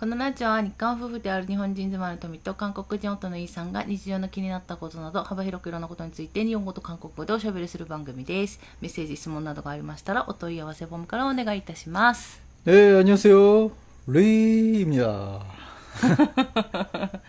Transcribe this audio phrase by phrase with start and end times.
[0.00, 8.60] このラジオは日韓夫婦である日本人妻の富と韓国人夫のイーさんが日常の気になったことなど幅広くいろんなことについて日本語と韓国語でおしゃべりする番組です。
[8.82, 12.42] メッセージ、質問などがありましたらお問い合わせフォームからお願いいたします。
[12.66, 13.70] 네, 안녕하세요.
[14.06, 15.40] 리입니다.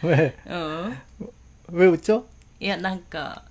[0.04, 0.36] 왜?
[0.46, 0.98] うん。
[1.72, 2.26] 왜 웃죠?
[2.60, 3.44] いや、なんか、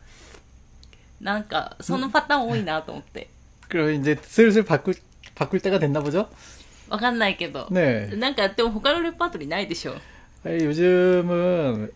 [1.22, 3.30] なんか、そのパターン多いなと思って。
[3.70, 4.94] 그럼 이제 슬슬 바꿀,
[5.34, 6.28] 바꿀 때가 됐나 보죠?
[6.91, 7.67] わかんないけど。
[7.71, 9.93] ね.なんかでも他のレパートリーないでしょ。
[9.93, 11.91] はい,요즘은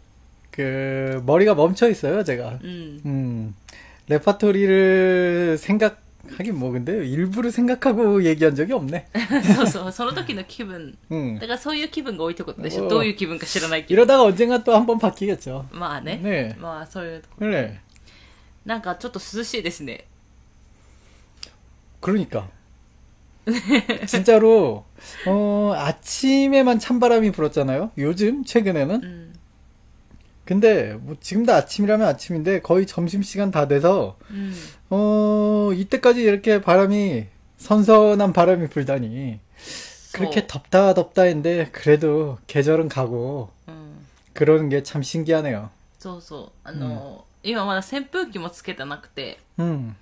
[0.52, 2.58] 그 머리가 멈춰 있어 요, 제 가.
[2.64, 2.66] う
[3.10, 3.56] ん。
[4.08, 5.96] レパートリー를생각
[6.38, 9.06] 하긴 뭐 근데 일부러 생각하고 얘기한 적이 없 네.
[9.56, 11.36] そうそう,その時の気分.うん。
[11.36, 15.66] だからそういう気分が多いってことでしょ.どういう気分か知らないけど.이러다가 언젠가 또 한 번 바뀌겠 죠.
[15.72, 17.46] まあね.ね.まあそういうとこ.
[17.46, 17.80] 네.
[18.66, 20.06] なんかちょっと涼しいですね.
[22.02, 22.46] 그러니 까.
[24.07, 24.85] 진짜로,
[25.27, 27.91] 어, 아침에만 찬바람이 불었잖아요?
[27.99, 29.01] 요즘, 최근에는?
[29.03, 29.31] うん。
[30.45, 34.53] 근데, 뭐, 지금도 아침이라면 아침인데, 거의 점심시간 다 돼서, うん。
[34.91, 37.27] 어, 이때까지 이렇게 바람이,
[37.59, 43.91] 선선한 바람이 불다니, そう 그렇게 덥다 덥다 했는데, 그래도 계절은 가고, うん。
[44.35, 45.71] 그러는 게 참 신기하네요.
[45.99, 46.51] そうそう。
[46.65, 49.95] あの、今まだ扇風機もつけてなくて、 음,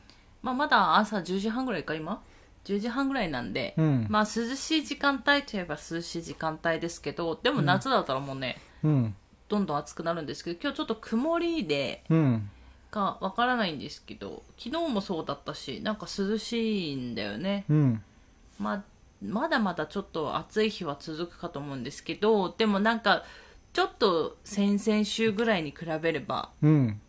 [0.42, 2.20] まあまだ朝10時半ぐらいか、今
[2.65, 9.15] 10時半ぐらいなんで、うん、まあ涼しい時間帯といえば涼しい時間帯ですけどでも夏だったらもうね、うん、
[9.49, 12.03] どんどん暑くなるんですけど今日ちょっと曇りで、
[12.93, 18.03] かわからないんですけど昨日もそうだったしなんか涼しいんだよね、うん、
[18.59, 18.83] まあ、
[19.21, 23.23] まだまだちょっと暑い日は続くかと思うんですけどでもなんか
[23.73, 27.01] ちょっと先々週ぐらいに比べれば、うん、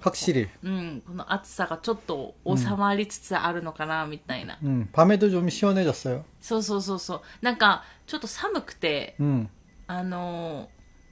[0.00, 0.48] 확실히.
[0.64, 4.58] うん、この暑さがちょっと収まりつつあるのかな、みたいな。
[4.62, 6.24] 음, 밤에도 좀 시원해졌어요.
[6.40, 7.20] そうそうそうそう。
[7.40, 9.48] なんか、ちょっと寒くて、 음,
[9.86, 10.68] あの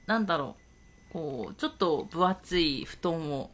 [0.07, 0.55] ーなんだろ
[1.09, 3.49] う、こう、ちょっと分厚い布団を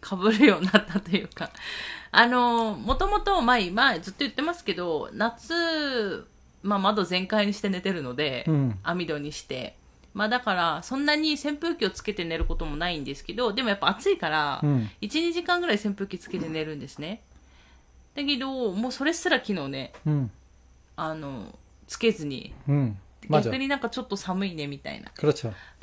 [0.00, 1.50] かぶるようになったというか、
[2.12, 6.28] あのーもともと、前、前ずっと言ってますけど、夏、
[6.62, 9.76] まあ窓全開にして寝てるので、うん網戸にして、
[10.13, 17.21] まあだから、そんなに扇風機をつけて寝ることもないんですけど、でもやっぱ暑いから、1、2時間ぐらい扇風機つけて寝るんですね。
[18.15, 19.93] だけど、もうそれすら昨日ね、
[20.95, 22.53] あの、つけずに、
[23.29, 25.11] 逆になんかちょっと寒いねみたいな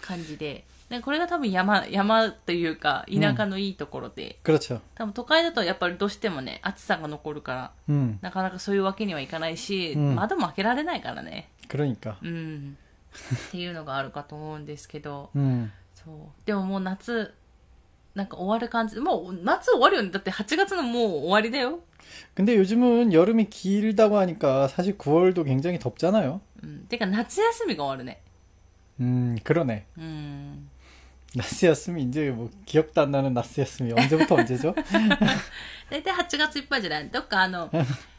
[0.00, 0.64] 感じで。
[0.88, 4.38] でこれが多分山、山というか、田舎のいいところで。
[4.74, 11.48] うん、多分都会だとやっぱりどうしてもね、暑さが残るから、うん、なかなかそういうわけにはいかないし、うん、窓も開けられないからね。
[12.22, 12.76] うん。
[13.47, 16.15] っていうのがあるかと思うんですけど、 음, そう。
[16.45, 17.33] でももう夏、
[18.15, 18.99] なんか終わる感じ。
[18.99, 20.09] もう夏終わるよね。
[20.11, 21.79] だって8月のもう終わりだよ。
[22.35, 26.41] 근데 요즘은 여름이 길다고 하니까 사실 9월도 굉장히 덥잖아요.
[26.63, 26.85] うん。
[26.89, 28.21] てか夏休みが終わるね。
[28.99, 29.85] 음, 그러네.
[29.97, 30.69] うん。
[31.33, 34.75] 나스 야스미 이제 뭐 기억도 안 나는 나스 야스미 언제부터 언제죠?
[35.89, 37.69] 大体8月いっぱいじゃないどっかあの、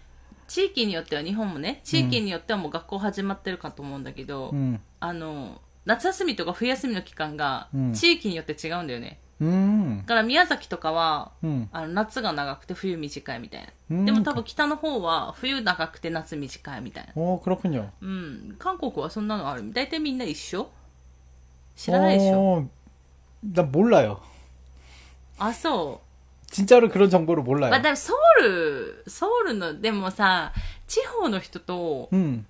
[0.49, 9.19] 地域によっては、日本もね、地域によってはもう学校始まってるかと思うんだけど、 음, あの、夏休みとか冬休みの期間がうん、地域によって違うんだよね。
[9.41, 13.69] 음, だから宮崎とかは、 음, あの夏が長くて冬短いみたいな。
[13.91, 17.13] うんでも多分北の方は冬長くて夏短いみたいな。
[17.17, 17.89] 어 그렇군요.
[18.01, 18.57] うん。
[18.59, 19.73] 韓国はそんなのある。
[19.73, 20.71] 大体みんな一緒
[21.75, 22.69] 知らないでしょ 어,
[23.43, 24.21] 난 몰라요.
[25.39, 26.53] あ、そう。
[26.53, 27.71] 진짜로 그런 정보를 몰라요.
[27.71, 30.53] まあ、でもソウル、ソウルの、でもさ、
[30.87, 32.47] 地方の人と、 음,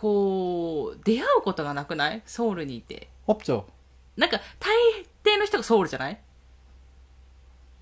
[0.00, 3.08] こう、出会うことがなくないソウルにいて。
[3.26, 3.64] 없죠.
[4.16, 4.74] なんか、大
[5.24, 6.18] 抵の人がソウルじゃない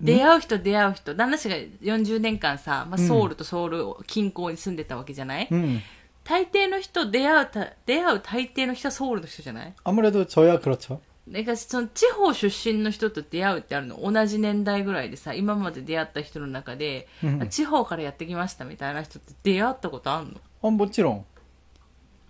[0.01, 1.15] 出会う人出会う人。
[1.15, 5.79] 旦那氏が40年間さ、まあ、うんソウルとソウル近郊に住んでたわけじゃない、 음,
[6.25, 10.99] 大抵の人、出会うた、出会う大抵の人はソウルの人じゃない 아무래도 저야 그렇죠.
[11.27, 21.01] なんかその地方出身の人と出会うってあるの同じ年代ぐらいでさ、今まで出会った人の中で、うんあ地方からやってきましたみたいな人って出会ったことあんの 어, 뭐지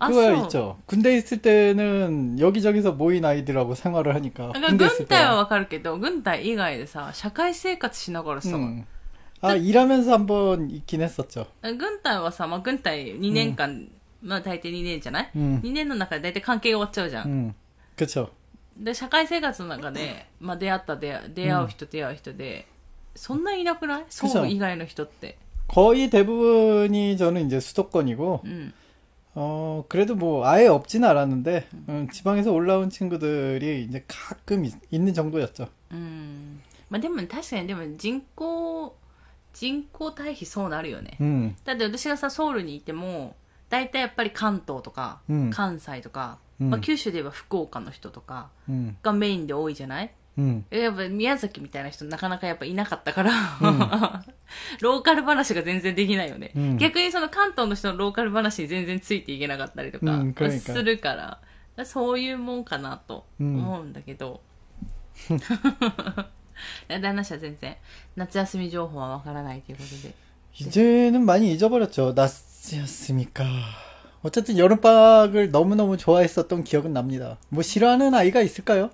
[0.00, 0.44] あ、 그거야 そう。
[0.44, 0.78] 있죠.
[0.86, 5.36] 군대 있을 때는 여기저기서 모인 아이들하고 생활을 하니까 なんか 군대 軍 있을 隊は 때.
[5.38, 8.84] わかるけど、軍隊以外でさ、社会生活しながらさ、 음.
[9.42, 11.46] 아 일하면서 한번 있긴 했었죠.
[11.62, 13.88] 軍隊はさ、まあ、軍隊2年間、
[14.22, 17.26] まあ大体2年じゃない、うん ?2 年の中で大体関係が終わっちゃうじゃん。
[17.28, 17.54] 음,
[17.96, 18.28] 그렇죠.
[18.76, 22.66] で、社会生活の中で、まあ出会った出会出会う人、出会う人で、
[23.14, 25.38] そんないなくないソウル以外の人って。
[25.68, 28.72] 거의 대부분이 저는 이제 수도권이고 うん。
[29.34, 35.68] 어 그래도 뭐 아예 없지는 않았는데 음, 지방에서 올라온 친구들이 이제 가끔 있, 있는 정도였죠.
[35.92, 36.60] うん。
[36.88, 38.96] まあでも確かにでも人口、
[39.52, 41.16] 人口対比そうなるよね。
[41.20, 43.34] 음, だって私がさ、ソウルにいても、
[43.68, 53.32] 大体やっぱり関東とか、うん関西とか、 うんまあ、九州で言えば福岡の人とか 음, がメインで多いじゃない 음, やっぱ宮崎みたいな人なかなかやっぱいなかったから、
[54.80, 64.42] ローカル話が全然できないよね、うん逆にその関東の人のローカル話に全然ついていけなかったりとかうん그러니까 するから、そういうもんかなと思うんだけど、
[66.88, 67.76] いや旦那氏は全然
[68.16, 70.14] 夏休み情報はわからないということで
[70.58, 72.14] 이제는 많이 잊어버렸죠.
[72.14, 73.44] 낮이었으니까.
[74.22, 77.36] 어쨌든 여름방학을 너무너무 좋아했었던 기억은 납니다.
[77.50, 78.90] 뭐 싫어하는 아이가 있을까요?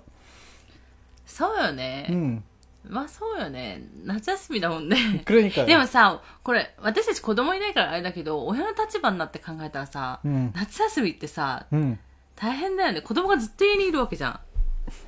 [1.27, 2.43] そうよね、 음,
[2.87, 5.65] まあそうよね夏休みだもんね 그러니까요.
[5.65, 11.97] でもさこれ私たち子供いないからあれだけど親の立場になって考えたらさ、 음, 夏休みってさ 음.
[12.35, 14.39] 大変だよね子供がずっと家にいるわけじゃん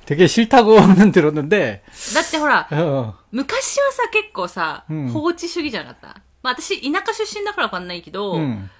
[0.06, 1.82] 되게 싫다고는 들었는데,
[2.14, 8.70] だってほら 어, 昔はさ結構さ、うん放置主義じゃなかったまあ私田舎出身だからわかんないけど、 음,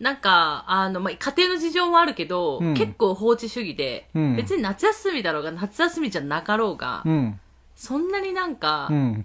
[0.00, 7.34] なんか、あの、まあ、家庭の事情はあるけど、うん結構放置主義で、うん別に夏休みだろうが、夏休みじゃなかろうが、 음,
[7.76, 9.24] そんなになんか、 음,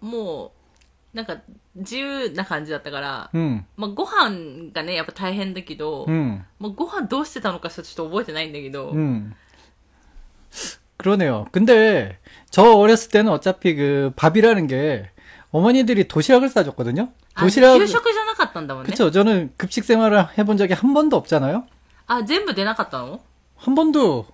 [0.00, 0.52] も
[1.14, 1.38] う、なんか、
[1.74, 9.34] 自由な感じだったから、 음, まあ、ご飯がね、やっぱ大変だけど、 음, まあ、ご飯どうしてたのかちょっと覚えてないんだけど、 음.
[10.98, 11.46] 그러네요.
[11.52, 12.18] 근데
[12.50, 15.10] 저 어렸을 때는 어차피 그 밥이라는 게
[15.54, 17.08] 어머니들이 도시락을 싸줬거든요.
[17.34, 18.90] あ 도시락 給食じゃなかったんだもんね。
[18.90, 19.10] 그쵸.
[19.10, 21.64] 저는 급식 생활을 해본 적이 한 번도 없잖아요.
[22.06, 23.20] あ、全部出なかったの
[23.56, 24.26] 한 번도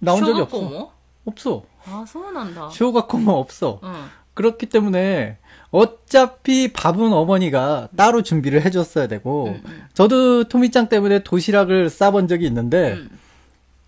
[0.00, 0.70] 나온 小 적이 学校 없어.
[0.70, 0.92] も
[1.26, 1.62] 없어.
[1.88, 2.68] あ、そうなんだ。
[2.70, 3.80] 쇼가코모 없어.
[3.82, 3.92] うん。
[4.34, 5.38] 그렇기 때문에
[5.70, 9.82] 어차피 밥은 어머니가 따로 준비를 해줬어야 되고 음, 음.
[9.94, 13.18] 저도 토미짱 때문에 도시락을 싸본 적이 있는데 うん。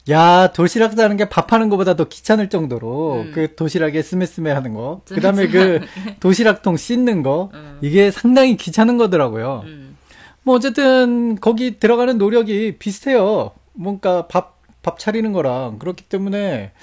[0.09, 3.31] 야 도시락 싸는 게 밥하는 것보다 더 귀찮을 정도로 음.
[3.33, 5.01] 그 도시락에 스매스매 하는 거.
[5.07, 5.79] 그다음에 그
[6.19, 7.51] 도시락통 씻는 거.
[7.53, 7.79] 음.
[7.81, 9.63] 이게 상당히 귀찮은 거더라고요.
[9.65, 9.97] 음.
[10.43, 13.51] 뭐 어쨌든 거기 들어가는 노력이 비슷해요.
[13.73, 14.53] 뭔가 밥
[14.83, 15.79] 밥 차리는 거랑.
[15.79, 16.73] 그렇기 때문에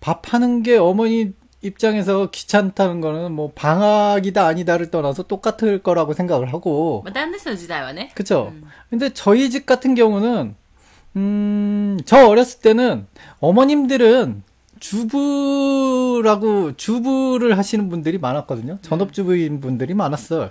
[0.00, 1.32] 밥 하는 게 어머니
[1.62, 7.00] 입장에서 귀찮다는 거는 뭐 방학이다 아니다를 떠나서 똑같을 거라고 생각을 하고.
[7.02, 8.10] 뭐 다른 데서 지다요 네.
[8.14, 8.52] 그쵸?
[8.90, 10.56] 근데 저희 집 같은 경우는
[11.16, 13.06] 음, 저 어렸을 때는
[13.40, 14.42] 어머님들은
[14.80, 18.78] 주부라고 주부를 하시는 분들이 많았거든요.
[18.82, 20.50] 전업주부인 분들이 많았어요.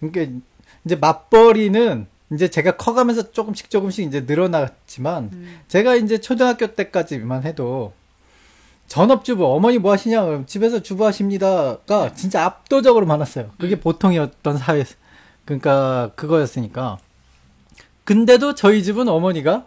[0.00, 0.10] うん。
[0.10, 0.40] 그러니까
[0.84, 5.60] 이제 맞벌이는 이제 제가 커가면서 조금씩 조금씩 이제 늘어났지만 음.
[5.68, 7.92] 제가 이제 초등학교 때까지만 해도
[8.88, 13.50] 전업주부 어머니 뭐 하시냐 그럼 집에서 주부하십니다가 진짜 압도적으로 많았어요.
[13.58, 13.80] 그게 음.
[13.80, 14.84] 보통이었던 사회
[15.44, 16.98] 그러니까 그거였으니까
[18.04, 19.66] 근데도 저희 집은 어머니가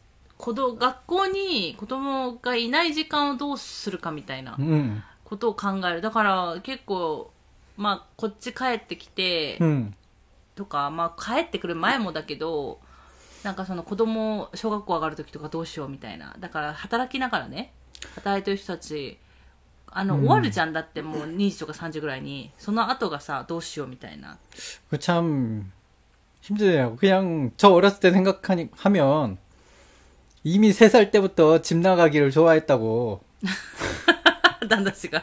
[0.40, 6.00] 子供学校に子供がいない時間をどうするかみたいな 음, ことを考える。
[6.02, 7.32] だから結構、
[7.76, 9.92] まあこっち帰ってきて、 음,
[10.54, 12.78] とか、まあ帰ってくる前もだけど、
[13.42, 16.34] なんかその子供、小学校上がる時とかどうしようみたいな。
[16.38, 17.72] だから働きながらね、
[18.14, 19.18] 働いてる人たち、
[19.90, 24.36] あの、うん終わるじゃんだってもう2時とか3時ぐらいに、その後がさ、どうしようみたいな。
[24.90, 25.72] 그 참
[26.42, 26.96] 힘드네요.
[26.96, 29.38] 그냥 저 어렸을 때 생각하니 하면
[30.44, 33.20] 이미 3살 때부터 집 나가기를 좋아했다고
[34.68, 35.22] 旦那氏が。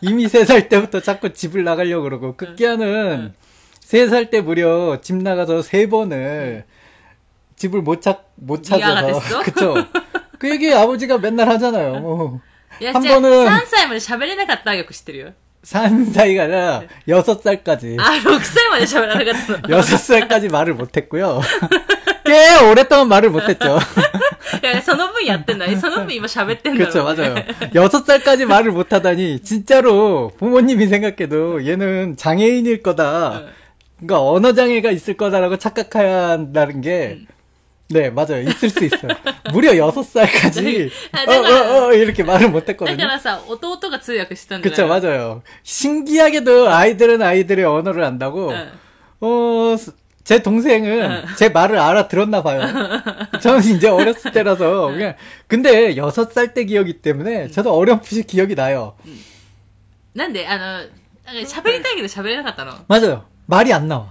[0.00, 3.34] 이미 3살 때부터 자꾸 집을 나가려고 그러고 급기야는
[3.80, 6.64] 3살 때 무려 집 나가서 3번을
[7.56, 9.42] 집을 못 찾, 못 미아가 찾아서 됐어?
[9.42, 9.74] 그쵸?
[10.38, 11.98] 그 얘기 아버지가 맨날 하잖아요.
[12.00, 12.40] 뭐.
[12.80, 15.32] いや、半じゃあ分3歳まで喋れなかったはよく知ってるよ。
[15.64, 19.82] 산 사이가 아니라 6살까지 あ、 6歳まで喋らなかったの。
[19.82, 21.40] 6살까지 말을 못했고요.
[22.32, 23.78] 꽤 오랫동안 말을 못했죠.
[24.62, 25.76] いや、その分やってんだね。
[25.76, 27.88] その分今喋ってんだろ 그렇죠, うね 맞아요.
[27.88, 33.40] 6살까지 말을 못하다니 진짜로 부모님이 생각해도 얘는 장애인일 거다.
[33.40, 33.46] 응.
[33.98, 37.20] 그러니까 언어 장애가 있을 거다라고 착각해야 한다는 게
[37.90, 38.42] 네, 맞아요.
[38.42, 39.10] 있을 수 있어요.
[39.52, 42.96] 무려 6살까지 아, 어, 내가- 어, 어, 이렇게 말을 だ 못했거든요.
[42.98, 45.42] からさ、弟が通訳したんじゃない 그쵸, 맞아요.
[45.62, 48.68] 신기하게도 아이들은 아이들의 언어를 안다고, うん。
[49.20, 49.76] 어,
[50.24, 52.60] 제 동생은 제 말을 알아들었나 봐요.
[53.40, 55.14] 저는 이제 어렸을 때라서, 그냥,
[55.46, 58.94] 근데 6살 때 기억이기 때문에 저도 어렴풋이 기억이 나요.
[60.14, 60.90] なんで、あの、なんか
[61.46, 63.24] 喋りたいけど喋れなかったの 맞아요.
[63.46, 64.10] 말이 안 나와.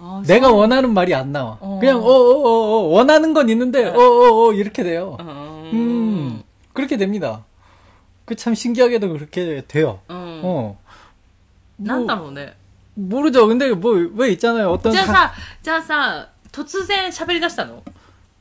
[0.00, 1.58] あ 내가 원하는 말이 안 나와.
[1.60, 1.78] 어.
[1.80, 2.48] 그냥, 어, 어, 어,
[2.84, 5.16] 어, 원하는 건 있는데, 어, 어, 어, 이렇게 돼요.
[5.18, 7.44] うーん 음, 그렇게 됩니다.
[8.24, 10.00] 그 참 신기하게도 그렇게 돼요.
[10.08, 10.40] うん。
[10.44, 10.76] 어.
[11.78, 12.54] なんだ 뭐, ろうね。
[12.94, 13.46] 모르죠.
[13.46, 14.70] 근데 뭐 왜 있잖아요.
[14.70, 17.82] 어떤 じゃあ 사- さ、じゃあさ、突然喋り出したの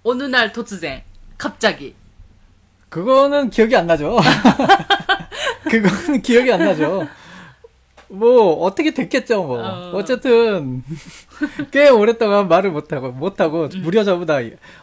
[0.04, 1.02] 어느날突然。
[1.38, 1.94] 갑자기。
[2.90, 4.18] 그거는 기억이 안 나죠.
[5.70, 7.08] 그거는 기억이 안 나죠.
[8.10, 9.92] 뭐 어떻게 됐겠죠 뭐 어.
[9.96, 10.82] 어쨌든
[11.72, 14.38] 꽤 오랫동안 말을 못하고 못하고 무려 저보다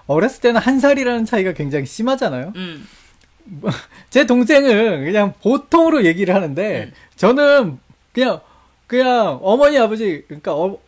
[0.07, 2.87] 어렸을 때는 한 살이라는 차이가 굉장히 심하잖아요 うん。
[4.11, 6.93] 제 동생은 그냥 보통으로 얘기를 하는데 음.
[7.17, 7.79] 저는
[8.13, 8.41] 그냥
[8.89, 10.79] 그냥 어머니 아버지 그러니까 어,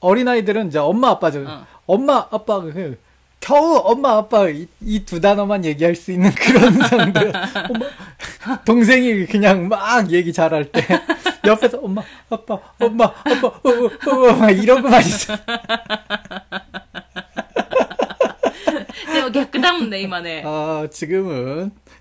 [0.00, 1.66] 어린아이들은 이제 엄마 아빠죠 어.
[1.86, 2.98] 엄마 아빠 그
[3.40, 4.68] 겨우 엄마 아빠 이
[5.06, 10.84] 두 단어만 얘기할 수 있는 그런 상들 엄마, 동생이 그냥 막 얘기 잘할 때
[11.46, 15.36] 옆에서 엄마 아빠 엄마 아빠 어, 어, 어, 막 이러고만 있어
[19.12, 20.42] でも逆だもんね、今ね。
[20.44, 21.72] 아 지금은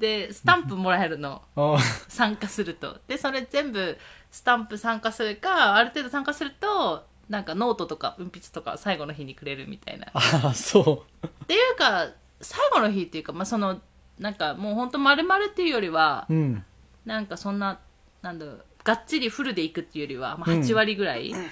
[0.00, 1.42] でスタンプもらえるの。
[2.08, 2.98] 参加すると。
[3.06, 3.98] でそれ全部
[4.30, 10.06] スタンプ参加するかある程度参加するとなんかノートとか鉛筆とか最後の日にくれるみたいな。
[10.14, 11.26] ああそう。
[11.26, 12.08] っていうか
[12.40, 13.80] 最後の日っていうかまあその
[14.18, 16.64] なんかもうほんと丸々っていうよりは、うん、
[17.04, 17.78] なんかそんな
[18.22, 21.46] なんだろうがっちりフルでいくっていうよりは、まあ、8割ぐらい、うん、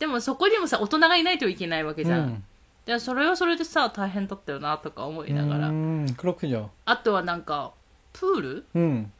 [0.00, 2.44] でもそこにもさ大人がいないといけないわけじゃん、うん。
[2.85, 5.69] でそれはそれでさ、大変だったよなとか思いながら。
[5.69, 6.69] 음, 그렇군요.
[6.85, 7.71] あとはなんか、
[8.13, 9.11] プール 응,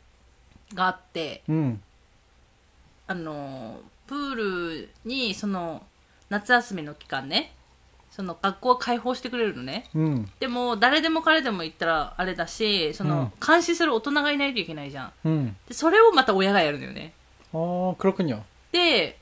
[0.73, 1.81] があって、 응,
[3.07, 5.81] あの、プールに、その、
[6.29, 7.53] 夏休みの期間ね、
[8.11, 9.89] その学校を開放してくれるのね。
[9.95, 15.11] 응, でも、誰でも彼でも行ったらあれだし、その、うん監視する大人がいないといけないじゃん。
[15.25, 15.55] 응.
[15.67, 17.13] で、それをまた親がやるのよね。
[17.51, 18.41] 어, 그렇군요.
[18.71, 19.17] で、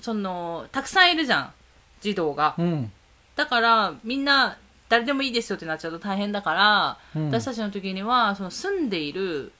[0.00, 1.52] その、たくさんいるじゃん。
[2.00, 2.54] 児童が。
[2.58, 2.90] 응,
[3.38, 4.56] だから、みんな、
[4.88, 9.50] 誰でもいいですよってなっちゃうと大変だから、うん私たちの時には、その住んでいる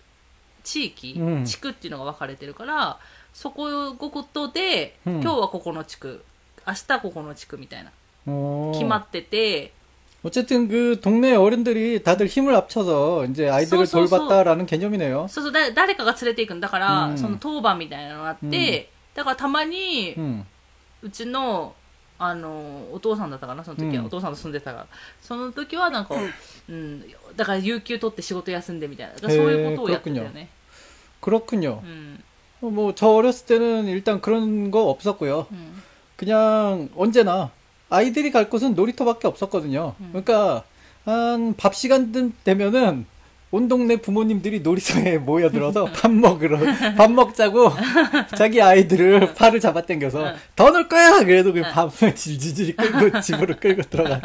[0.63, 2.99] 地域、うん地区っていうのが分かれてるから、
[3.33, 6.23] そこごことで、うん今日はここの地区、
[6.67, 7.91] 明日ここの地区みたいな、
[8.27, 8.73] 어.
[8.73, 9.73] 決まってて、
[10.23, 14.17] 어쨌든 그 동네 어른들이 다들 힘을 합쳐서 이제 아이들을 소, 소, 소.
[14.29, 15.27] 돌봤다라는 개념이네요.
[15.29, 20.47] そうそう、だ誰かが連れて行くんだから、うんその当番みたいなのがあって、だからたまに、 응,
[21.03, 21.75] うちの、
[22.19, 24.03] あの、お父さんだったかな、その時は。
[24.03, 24.87] うんお父さんと住んでたから。
[25.21, 26.15] その時はなんか、
[26.69, 27.05] うん、
[27.37, 29.15] だから有給取って仕事休んでみたいな。
[29.15, 30.49] だからそういうことをやってたよね。
[31.21, 31.81] 그렇군요.
[31.83, 32.23] うん。
[32.61, 35.47] 뭐 저 어렸을 때는 일단 그런 거 없었고요.
[35.51, 35.83] うん。
[36.17, 37.51] 그냥 언제나
[37.91, 39.95] 아이들이 갈 곳은 놀이터밖에 없었거든요.
[40.01, 40.09] 음.
[40.13, 40.65] 그러니까
[41.05, 42.13] 한 밥 시간
[42.45, 43.07] 되면은
[43.52, 46.60] 온 동네 부모님들이 놀이터에 모여들어서 밥 먹으러
[46.96, 47.72] 밥 먹자고
[48.38, 51.24] 자기 아이들을 팔을 잡아당겨서 더 놀 거야!
[51.24, 54.22] 그래도 그 밥을 질질질 끌고 집으로 끌고 들어가.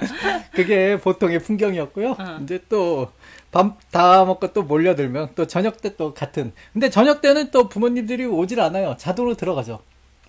[0.53, 2.17] 그게 보통의 풍경이었고요.
[2.43, 3.11] 이제 또
[3.51, 6.51] 밥 다 먹고 또 몰려들면 또 저녁 때 또 같은.
[6.73, 8.97] 근데 저녁 때는 또 부모님들이 오질 않아요.
[8.99, 9.79] 자동으로 들어가죠.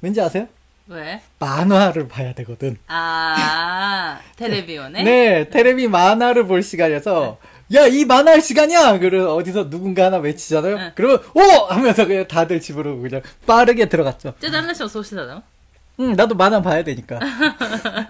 [0.02, 0.48] 왠지 아세요?
[0.88, 1.20] 왜?
[1.40, 2.78] 만화를 봐야 되거든.
[2.86, 5.02] 아, 테레비오네?
[5.04, 7.50] 네, 테레비 만화를 볼 시간이어서 네.
[7.75, 8.99] 야, 이 만화 할 시간이야!
[8.99, 10.77] 그래서 어디서 누군가 하나 외치잖아요?
[10.77, 10.93] 응.
[10.97, 11.41] 그러면, 오!
[11.69, 14.35] 하면서 그냥 다들 집으로 그냥 빠르게 들어갔죠.
[14.41, 15.43] じゃあ旦那氏もそうしてたの
[16.01, 17.21] 응, 나도 만화 봐야 되니까.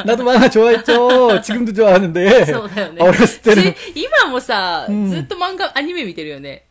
[0.06, 1.40] 나도 만화 좋아했죠.
[1.42, 2.44] 지금도 좋아하는데.
[2.46, 3.02] そうだよね。
[3.02, 6.66] 어렸을 때는, し今もさ、うんずっと漫画、アニメ見てるよね。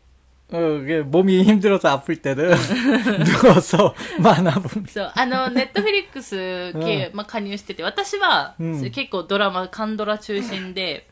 [0.52, 2.56] 어, 그게 몸이 힘들어서 아플 때는
[3.24, 4.90] 누워서 만화 봅니다.
[4.92, 11.06] そう、あの、ネットフィリックス系、まあ、加入してて、私は、うん結構ドラマ、カンドラ中心で、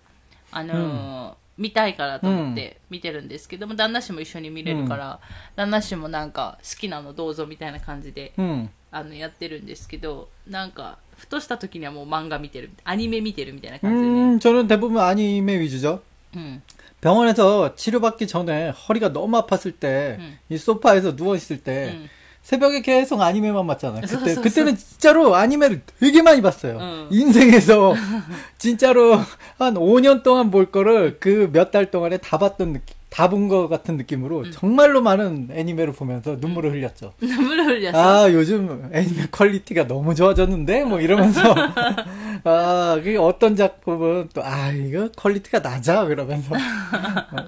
[0.50, 5.18] あのー 見たいからと思って見てるんですけども、旦那氏も一緒に見れるから、
[5.56, 8.68] 旦那氏もなんか好きなのどうぞみたいな感じで、 응.
[8.90, 14.34] あの、やってるんですけど、なんか、ふとした時にはもう漫画見てる、アニメ見てるみたいな感じでね。
[14.36, 16.00] 음, 저는 대부분 아니메 위주죠.
[16.36, 16.62] 음.
[17.00, 20.38] 병원에서 치료받기 전에 허리가 너무 아팠을 때, 음.
[20.48, 22.08] 이 소파에서 누워있을 때, 음.
[22.43, 24.01] 새벽에 계속 아니메만 봤잖아요.
[24.01, 24.35] 그때.
[24.35, 26.77] 그때는 진짜로 아니메를 되게 많이 봤어요.
[26.79, 27.07] 응.
[27.09, 27.95] 인생에서
[28.59, 29.15] 진짜로
[29.57, 33.69] 한 5년 동안 볼 거를 그 몇 달 동안에 다 봤던 느낌, 다 본 것
[33.69, 34.51] 같은 느낌으로 음.
[34.51, 37.13] 정말로 많은 애니메를 보면서 눈물을 흘렸죠.
[37.23, 37.97] 눈물을 흘렸어.
[38.25, 40.83] 아, 요즘 애니메 퀄리티가 너무 좋아졌는데?
[40.83, 41.55] 뭐 이러면서.
[42.43, 46.05] 아, 그 어떤 작품은 또, 아, 이거 퀄리티가 낮아.
[46.05, 46.53] 그러면서.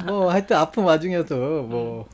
[0.06, 2.08] 뭐, 하여튼 아픈 와중에도 뭐,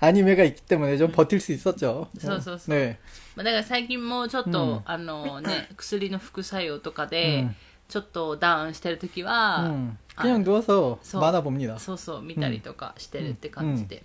[0.00, 2.08] 아니메가 있기 때문에 좀 버틸 수 있었죠.
[2.18, 2.98] そうそうそう 네.
[3.36, 7.56] まあだから最近もちょっと、うんあのね、薬の副作用とかで、うん
[7.90, 11.76] ちょっとダウンしてる時は、 음, 그냥 누워서 소- 만화 봅니다.
[11.76, 14.04] そうそう見たりとかしてるって感じで、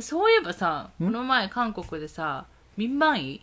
[0.00, 2.46] そういえばさ、この前韓国でさ
[2.76, 3.40] 民番医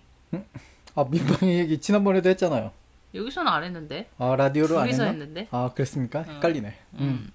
[0.93, 2.73] 아, 민방위 얘기 지난번에도 했잖아요.
[3.13, 5.11] 여기서는 안 했는데 아, 라디오로 안 둘이서 했나?
[5.23, 6.23] 했는데 아, 그랬습니까?
[6.23, 6.77] 헷갈리네.
[6.95, 7.03] う 음.
[7.05, 7.33] ん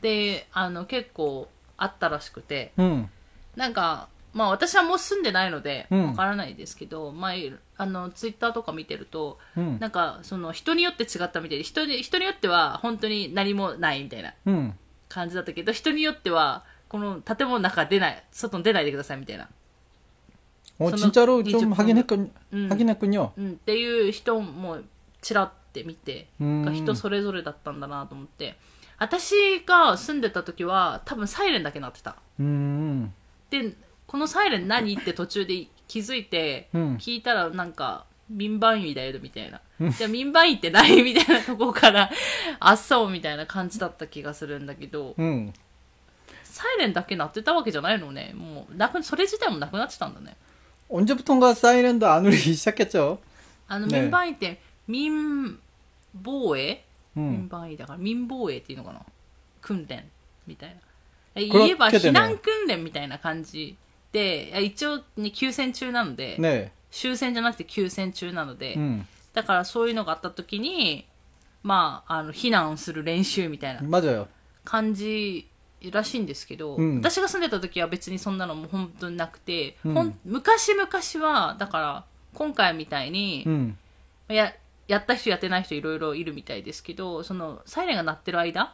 [0.00, 1.46] であの結構
[1.76, 3.10] あったらしくて 음.
[3.56, 9.78] なんかまあ私はもう住んでないのでうんわからないですけど、まあいあのツイッターとか見てると 음.
[9.80, 14.72] なんかその人によって違ったみたいで人に人によっては本当に何もないみたいな 음.
[15.08, 19.48] 感じだったけど人によってはこの建物の中出ない外に出ないでくださいみたいな、
[20.78, 22.68] 어, 저는 진짜로 이제 좀 하긴 했군, 음.
[22.70, 23.32] 하긴 했군요.
[23.36, 24.78] うん、っていう人も
[25.20, 28.56] ちらって見て、うん人それぞれだったんだなと思って
[28.98, 33.12] 私が住んでた時は多分サイレンだけ鳴ってた 음.
[33.54, 33.72] で
[34.06, 39.60] このサイレン何って途中で気づいて、うん聞いたらなんか民番医だよみたいな、
[39.90, 42.10] じゃあ民番医って何みたいなとこから
[42.60, 45.52] あそうみたいな感じだった気がするんだけど 음.
[46.44, 50.36] サイレンだけ鳴ってたわけじゃないのねもうなくそれ自体もなくなってたんだね
[50.88, 53.20] 언제부턴가 사이렌도 안 울리기 시작했죠.
[53.68, 55.58] あのね民番医って民
[56.14, 56.84] 防衛、
[57.14, 57.48] 民 음.
[57.48, 59.00] 番医だから民防衛っていうのかな
[59.60, 60.04] 訓練
[60.46, 60.83] みたいなえこれ
[61.35, 63.77] 言えば避難訓練みたいな感じ
[64.11, 71.05] で、一応、ね、休戦中なので、ね、終戦じゃなくて休戦中なので、うん、だからそういうのがあった時に、
[71.61, 74.27] まあ、あの避難する練習みたいな
[74.63, 75.49] 感じ
[75.91, 80.87] らしいんですけど、うん、私が住んでた時は別にそんなのも本当になくて、うん、昔々
[81.27, 83.45] はだから今回みたいに、
[84.29, 84.53] や
[84.87, 88.73] やった人やってない人いろいろいるみたいですけどそのサイレンが鳴ってる間、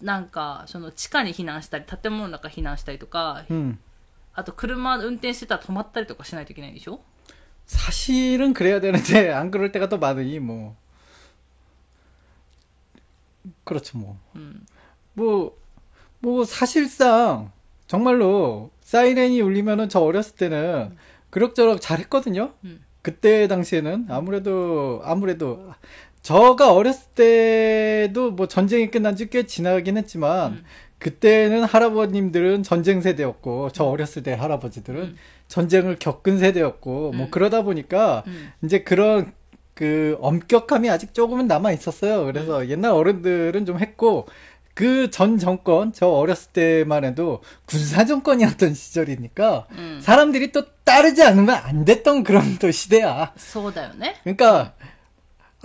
[0.00, 3.78] なんかその地下に避難したり建物の中避難したりとか 음.
[4.32, 7.00] あと車運転してたら止まったりとかしないといけないでしょ
[7.66, 10.76] 사실은 그래야 되는데 안 그럴 때가 더 많으니 뭐
[13.64, 14.18] 그렇죠 뭐.
[14.36, 14.66] 음.
[15.14, 15.56] 뭐,
[16.20, 17.52] 뭐 사실상
[17.86, 20.96] 정말로 사이렌이 울리면은 저 어렸을 때는
[21.30, 22.54] 그럭저럭 잘했거든요.
[22.64, 22.84] 음.
[23.02, 25.72] 그때 당시에는 아무래도 아무래도
[26.25, 30.63] 저가 어렸을 때도 뭐 전쟁이 끝난 지 꽤 지나긴 했지만 음.
[30.97, 33.91] 그때는 할아버님들은 전쟁 세대였고 저 음.
[33.91, 35.17] 어렸을 때 할아버지들은 음.
[35.47, 37.17] 전쟁을 겪은 세대였고 뭐 음.
[37.17, 38.51] 뭐 그러다 보니까 음.
[38.63, 39.33] 이제 그런
[39.75, 42.25] 그 엄격함이 아직 조금은 남아 있었어요.
[42.25, 42.69] 그래서 음.
[42.69, 44.25] 옛날 어른들은 좀 했고
[44.73, 49.99] 그 전 정권 저 어렸을 때만 해도 군사 정권이었던 시절이니까 음.
[50.01, 53.33] 사람들이 또 따르지 않으면 안 됐던 그런 또 시대야.
[54.23, 54.73] 그러니까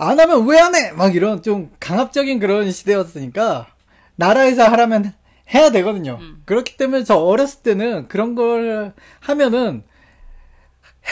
[0.03, 0.91] 안 하면 왜 안 해?
[0.91, 3.67] 막 이런 좀 강압적인 그런 시대였으니까
[4.15, 5.13] 나라에서 하라면
[5.53, 6.17] 해야 되거든요.
[6.19, 6.41] 음.
[6.45, 9.83] 그렇기 때문에 저 어렸을 때는 그런 걸 하면은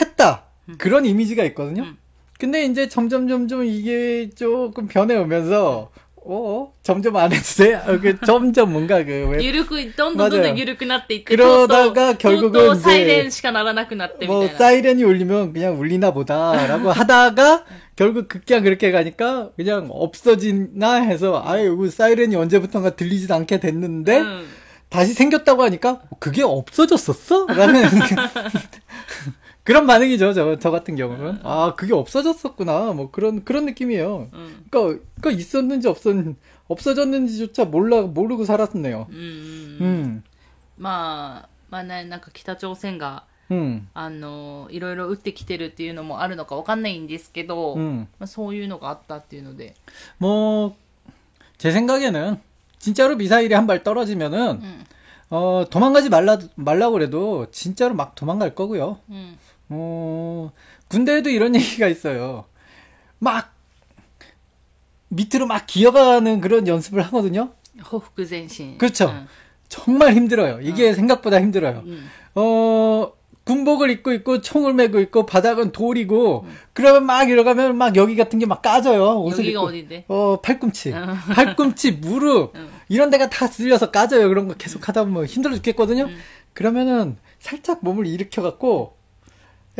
[0.00, 0.44] 했다.
[0.78, 1.82] 그런 이미지가 있거든요.
[1.84, 1.96] 음.
[2.38, 5.90] 근데 이제 점점 점점 이게 조금 변해오면서
[6.27, 7.75] 어 점점 안 해도 돼.
[7.75, 14.33] 어, 그 점점 뭔가 그 왜 ゆるくどんどんどんど 맞아요 ん緩くなっていって 그러다가 とうとう 결국은 とうサイ 이제 レンしかならなくなってみた
[14.33, 21.43] 뭐 いな 사이렌이 울리면 그냥 울리나 보다라고 하다가 결국 극기야 그렇게 가니까 그냥 없어지나 해서
[21.45, 24.45] 아예 이거 사이렌이 언제부턴가 들리지도 않게 됐는데 うん
[24.89, 27.47] 다시 생겼다고 하니까 그게 없어졌었어?
[27.47, 27.83] 라는
[29.63, 30.33] 그런 반응이죠.
[30.33, 34.29] 저, 저 같은 경우는 아 그게 없어졌었구나 뭐 그런 그런 느낌이에요.
[34.31, 36.15] うん 그러니까, 그러니까 있었는지 없었
[36.67, 39.07] 없어졌는지조차 몰라 모르고 살았네요.
[39.09, 39.33] うんうんうん、
[39.81, 40.23] 음,
[40.77, 48.07] まあまあねなんか北朝鮮が 음, あのいろいろ撃ってきてるっていうのもあるのかわかんないんですけど、 음.
[48.17, 49.75] まあ、そういうのがあったっていうので、
[50.19, 50.75] 뭐,
[51.59, 52.39] 제 생각에는,
[52.79, 54.85] 진짜로 미사일이 한 발 떨어지면은, うん、
[55.29, 58.97] 어, 도망가지 말라, 말라고 그래도, 진짜로 막 도망갈 거고요.
[59.09, 59.37] うん、
[59.70, 60.52] 어,
[60.88, 62.44] 군대에도 이런 얘기가 있어요.
[63.18, 63.54] 막
[65.08, 67.50] 밑으로 막 기어가는 그런 연습을 하거든요.
[67.90, 68.78] 호흡구전신.
[68.78, 69.06] 그렇죠.
[69.06, 69.26] 어.
[69.68, 70.60] 정말 힘들어요.
[70.62, 70.94] 이게 어.
[70.94, 71.82] 생각보다 힘들어요.
[71.86, 72.08] 음.
[72.34, 73.12] 어,
[73.44, 76.56] 군복을 입고 있고 총을 메고 있고 바닥은 돌이고 음.
[76.72, 79.20] 그러면 막 이러가면 막 여기 같은 게 막 까져요.
[79.22, 79.68] 옷을 여기가 입고.
[79.68, 80.04] 어딘데?
[80.08, 81.06] 어 팔꿈치, 어.
[81.34, 82.68] 팔꿈치, 무릎 어.
[82.88, 84.28] 이런 데가 다 들려서 까져요.
[84.28, 86.04] 그런 거 계속 하다 보면 힘들어 죽겠거든요.
[86.04, 86.18] 음.
[86.52, 88.94] 그러면은 살짝 몸을 일으켜 갖고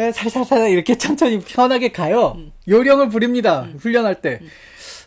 [0.01, 2.35] 예, 살살살 이렇게 천천히 편하게 가요.
[2.37, 2.53] 음.
[2.67, 3.63] 요령을 부립니다.
[3.63, 3.79] 음.
[3.79, 4.39] 훈련할 때.
[4.41, 4.49] 음.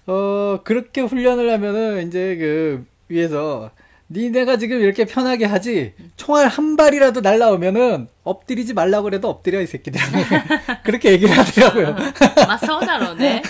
[0.05, 3.71] 어, 그렇게 훈련을 하면은 이제 그 위에서
[4.09, 6.11] 니네가 지금 이렇게 편하게 하지 음.
[6.15, 9.99] 총알 한 발이라도 날라오면은 엎드리지 말라고 그래도 엎드려 이 새끼들
[10.83, 11.87] 그렇게 얘기를 하더라고요.
[11.87, 13.41] 어, 맞서다로네.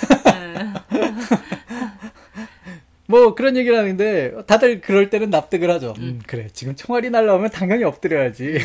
[0.94, 1.14] 음.
[3.08, 5.94] 뭐 그런 얘기를 하는데 다들 그럴 때는 납득을 하죠.
[6.00, 6.22] 음.
[6.26, 8.58] 그래 지금 총알이 날라오면 당연히 엎드려야지.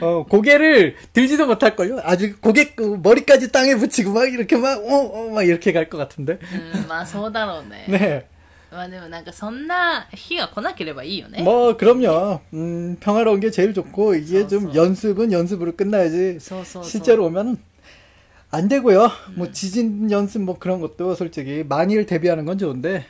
[0.00, 2.00] 어, 고개를 들지도 못할걸요?
[2.02, 4.96] 아주 고개, 그 머리까지 땅에 붙이고 막 이렇게 막, 어,
[5.28, 6.38] 어, 막 이렇게 갈 것 같은데.
[6.74, 7.86] うん、まあそうだろうね。
[7.88, 8.26] 네.
[8.70, 11.42] まあでもなんかそんな日が来なければいいよね。
[11.42, 12.40] 뭐, 그럼요.
[12.54, 14.74] 음, 평화로운 게 제일 좋고, 이게 좀 써, 써.
[14.76, 16.36] 연습은 연습으로 끝나야지.
[16.40, 16.84] そうそうそう。
[16.84, 17.56] 실제로 오면은
[18.50, 19.10] 안 되고요.
[19.36, 23.04] 뭐 지진 연습 뭐 그런 것도 솔직히 만일 대비하는 건 좋은데,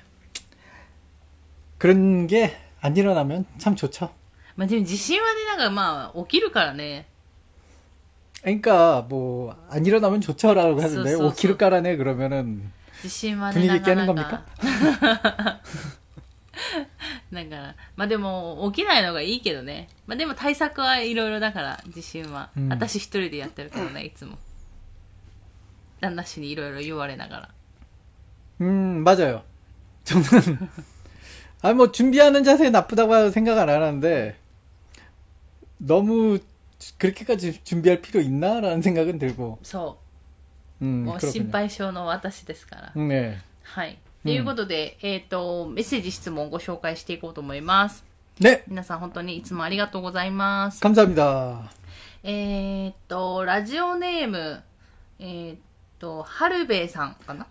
[1.79, 4.11] 그런 게 안 일어나면 참 좋죠.
[4.57, 7.07] まあでも地震はね、なんかまあ起きるからね。
[8.43, 11.27] 그러니까 뭐 안 일어나면 좋죠라고 하는데 써, 써, 써.
[11.27, 12.71] 오키를 깔아내 그러면은
[13.03, 14.45] 地震はね、 분위기 なか 깨는 な 겁니까?
[15.01, 15.61] か。
[17.33, 19.89] だから、まあでも起きないのがいいけどね。
[20.07, 22.51] まあでも対策はいろいろだから、地震は。
[22.57, 24.39] うん私一人でやってるからね、いつも。
[26.01, 27.49] 旦那氏にいろいろ言われながら。
[28.63, 29.43] 음 맞아요.
[30.05, 30.23] 저는
[31.63, 34.37] 아 뭐 준비하는 자세 나쁘다고 생각 안 하는데
[35.81, 36.39] 너무
[36.99, 39.99] 그렇게까지 준비할 필요 있나라는 생각은 들고 そ
[40.83, 41.07] 음 う。
[41.07, 41.53] もう心 그렇군요.
[41.53, 42.93] 配性の私ですから。
[42.95, 43.39] 네.
[43.63, 43.99] はい。
[44.23, 48.05] ということで、えっ、と、メッセージ、質問をご紹介していこうと思います。
[48.41, 50.81] 네 皆さん本当にいつもありがとうございます。
[50.83, 51.71] 감사합니다.
[52.23, 54.63] えっと、ラジオネーム、
[55.19, 55.57] えっ
[55.99, 57.47] と、はるべいさんかな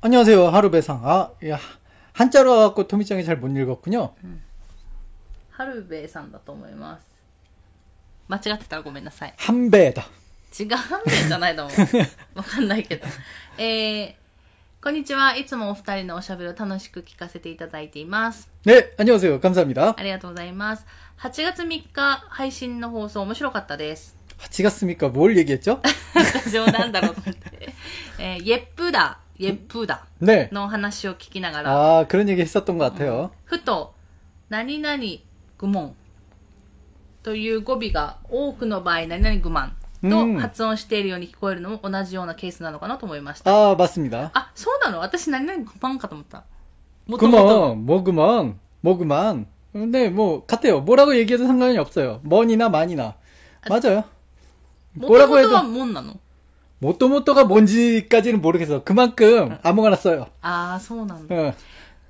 [0.00, 1.00] 안녕하세요 하루배상.
[1.04, 1.60] 아 야,
[2.14, 4.14] 한자로 와갖고 토미짱이 잘 못 읽었군요.
[5.52, 7.04] はるべいさんだと思います。
[8.28, 9.34] 間違ってたらごめんなさい。
[9.38, 10.04] 한배다.
[10.58, 12.38] 違うはんべいじゃないと思う。
[12.38, 13.06] わかんないけど。
[13.58, 14.14] えー、
[14.82, 15.36] こんにちは。
[15.36, 18.50] いつもお二人のおしゃべりを楽しく聞かせていただいています。
[18.64, 19.94] 네 안녕하세요 감사합니다.
[19.98, 20.84] ありがとうございます。
[21.20, 24.16] 8月3日配信の放送面白かったです。
[24.38, 25.08] 같이 갔습니까?
[25.08, 25.80] 뭘 얘기했죠?
[26.52, 27.72] 冗談だろうと思って。
[28.18, 30.52] えー、イェップダ、イェップダ 네.
[30.52, 33.30] の話を聞きながら、 아 그런 얘기 했었던 것 같아요.
[33.44, 33.94] ふと、
[34.48, 35.02] 何々
[35.58, 35.96] グモン
[37.22, 43.50] という語尾が多くの場合、何々グマンうんと発音しているように聞こえるのも同じようなケースなのかなと思いました。
[43.50, 44.30] 아 맞습니다.
[44.34, 46.44] あ、そうなの私何々グマンかと思った。
[47.06, 47.74] もともと。
[47.74, 49.46] 그만, 뭐 그만, 뭐 그만.
[49.72, 50.80] 근데 뭐 같아요.
[50.80, 52.20] 뭐라고 얘기해도 상관이 없어요.
[52.24, 53.14] 뭐니나 많이나.
[53.68, 54.04] 맞아요.
[54.94, 56.18] もと 뭐라고 もとは 해도 もんなの
[56.80, 58.82] 모토모토가 뭔지까지는 모르겠어.
[58.82, 60.26] 그만큼 아무거나 써요.
[60.42, 61.34] ああ、そうなんだ。
[61.34, 61.54] 어.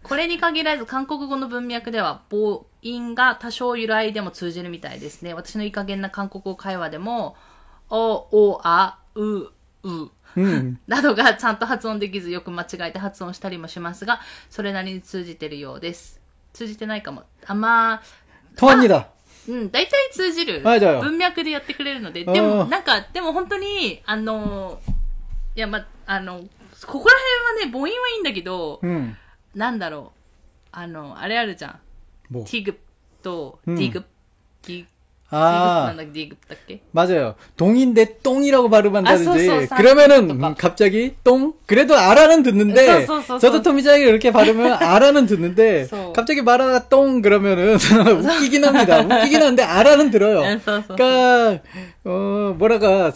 [0.07, 5.33] これに限らず韓国語の文脈では母音が多少由来でも通じるみたいですね。
[5.33, 7.35] 私のいい加減な韓国語会話でも、
[7.89, 7.97] お、
[8.31, 9.51] お、あ、う、う、
[9.83, 16.21] うん、 などがちゃんと発音できずよく間違えて発音したりもしますが、それなりに通じてるようです。
[16.53, 17.23] 通じてないかも。
[17.45, 18.01] あ、まあ。
[18.55, 19.09] とわにだ。
[19.49, 20.61] うん、大体通じる。
[20.61, 22.23] 文脈でやってくれるので。
[22.23, 24.79] でも、なんか、でも本当に、あの、
[25.55, 26.41] いや、ま、あの、
[26.85, 27.15] ここら
[27.55, 29.17] 辺はね、母音はいいんだけど、うん
[29.56, 30.18] なんだろう。
[30.72, 31.78] あの、あれあるじゃん。
[32.30, 32.44] 뭐.
[32.44, 32.78] ティグ
[33.22, 34.04] とうんディグ。
[34.66, 34.86] ディグ。
[35.34, 37.36] 아, なんだっけ、ディグだっけ 맞아요.
[37.56, 39.30] 동인데 똥이라고 발음한다든지.
[39.30, 40.34] 아, 쏘, 쏘, 그러면은 쏘.
[40.34, 41.54] 음, 갑자기 똥?
[41.66, 43.06] 그래도 알아는 듣는데.
[43.06, 43.62] 쏘, 쏘, 쏘, 저도 쏘.
[43.62, 45.84] 토미짱이 그렇게 발음을 알아는 듣는데.
[45.86, 46.12] 쏘.
[46.12, 49.00] 갑자기 말하다가 똥 그러면은 웃기긴 합니다.
[49.00, 50.40] 웃기긴 한데 알아는 들어요.
[50.42, 50.96] うんそうそう。
[50.96, 51.62] 그러니까
[52.04, 53.12] 어 뭐라가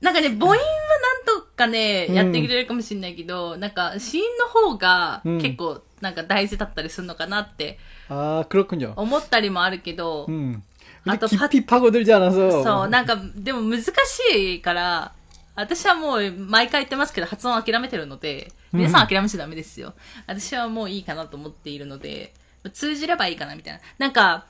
[0.00, 7.78] なんかね、母音はなんと かね、うんやってくれるかもしれないけど、なんか、子音の方がうん結構、なんか大事だったりするのかなって
[8.08, 8.92] 아 그렇군요.
[8.96, 10.62] 思ったりもあるけど、 음.
[11.06, 15.12] 아, 근데 또 파- 깊이 파고들지 않아서 そう、なんか、でも難しいから、
[15.54, 19.94] 私はもう毎回言ってますけど、発音諦めてるので、皆さん諦めちゃダメですよ。
[20.26, 22.32] 私はもういいかなと思っているので、
[22.72, 23.80] 通じればいいかなみたいな。
[23.98, 24.46] なんか、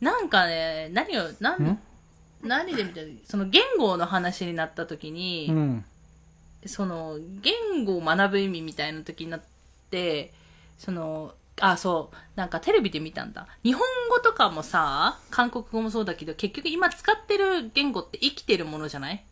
[0.00, 1.78] なんかね、何を、なんん、
[2.42, 5.84] 何で見たその言語の話になった時に、 음.
[6.66, 9.40] その言語を学ぶ意味みたいな時になっ
[9.90, 10.32] て
[10.78, 19.22] そのあそうなんかテレビで見たんだ日本語とかもさ韓国語もそうだけど結局今使ってる言語って生きてるものじゃない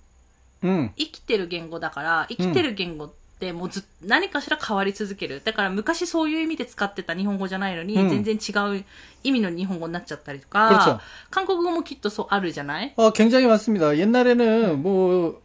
[0.62, 0.90] 음.
[0.96, 8.84] 生きてる言語だから生きてる言語ってもうず何かしら変わり続けるだから昔そういう意味で使ってた日本語じゃないのに、うん全然違う
[9.22, 11.00] 意味の日本語になっちゃったりと 그렇죠 か
[11.30, 13.96] 韓国語もきっとそうあるじゃない 어, 굉장히 많습니다.
[13.98, 15.40] 옛날에는 뭐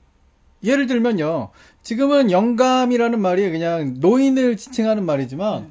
[0.65, 1.51] 예를 들면요.
[1.83, 5.69] 지금은 영감이라는 말이 그냥 노인을 지칭하는 말이지만 네.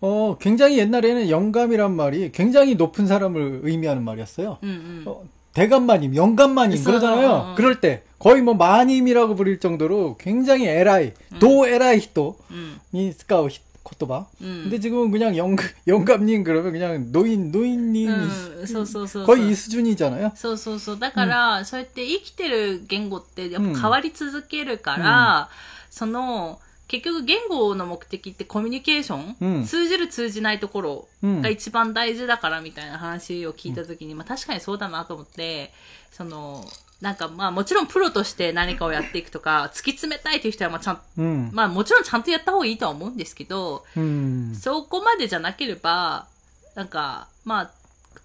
[0.00, 4.58] 어, 굉장히 옛날에는 영감이란 말이 굉장히 높은 사람을 의미하는 말이었어요.
[4.62, 5.04] 음, 음.
[5.06, 6.98] 어, 대감마님, 영감마님 있어요.
[6.98, 7.28] 그러잖아요.
[7.28, 7.52] 어.
[7.52, 7.54] 어.
[7.54, 11.38] 그럴 때 거의 뭐 마님이라고 부릴 정도로 굉장히 에라이, 음.
[11.38, 12.78] 도 에라이 히토, 음.
[12.92, 13.62] 니스카오 히토
[13.97, 14.27] 토바.
[14.41, 14.63] うん。
[14.69, 15.55] 근데 지금은 그냥 영
[15.87, 19.25] 영감님 그러면 그냥 노인 노인님 うん、そうそうそうそう。
[19.25, 20.31] 거의 이 수준이잖아요.
[20.35, 20.99] そうそうそう。
[20.99, 25.49] だから、そうやって生きてる言語ってやっぱ変わり続けるから、
[25.89, 35.71] その、結局言語の目的ってコミュニケーション、うん通じる通じないところうんが一番大事だからみたいな話を聞いたときに、まあ確かにそうだなと思って、
[36.11, 36.63] その、
[37.03, 41.49] なんかまあもちろんプロとして何かをやっていくとか、突き詰めたいという人はまあちゃん、 음.
[41.53, 44.53] まあもちろんちゃんとやった方がいいとは思うんですけど、 음.
[44.55, 46.27] そこまでじゃなければ、
[46.75, 47.71] なんか、まあ、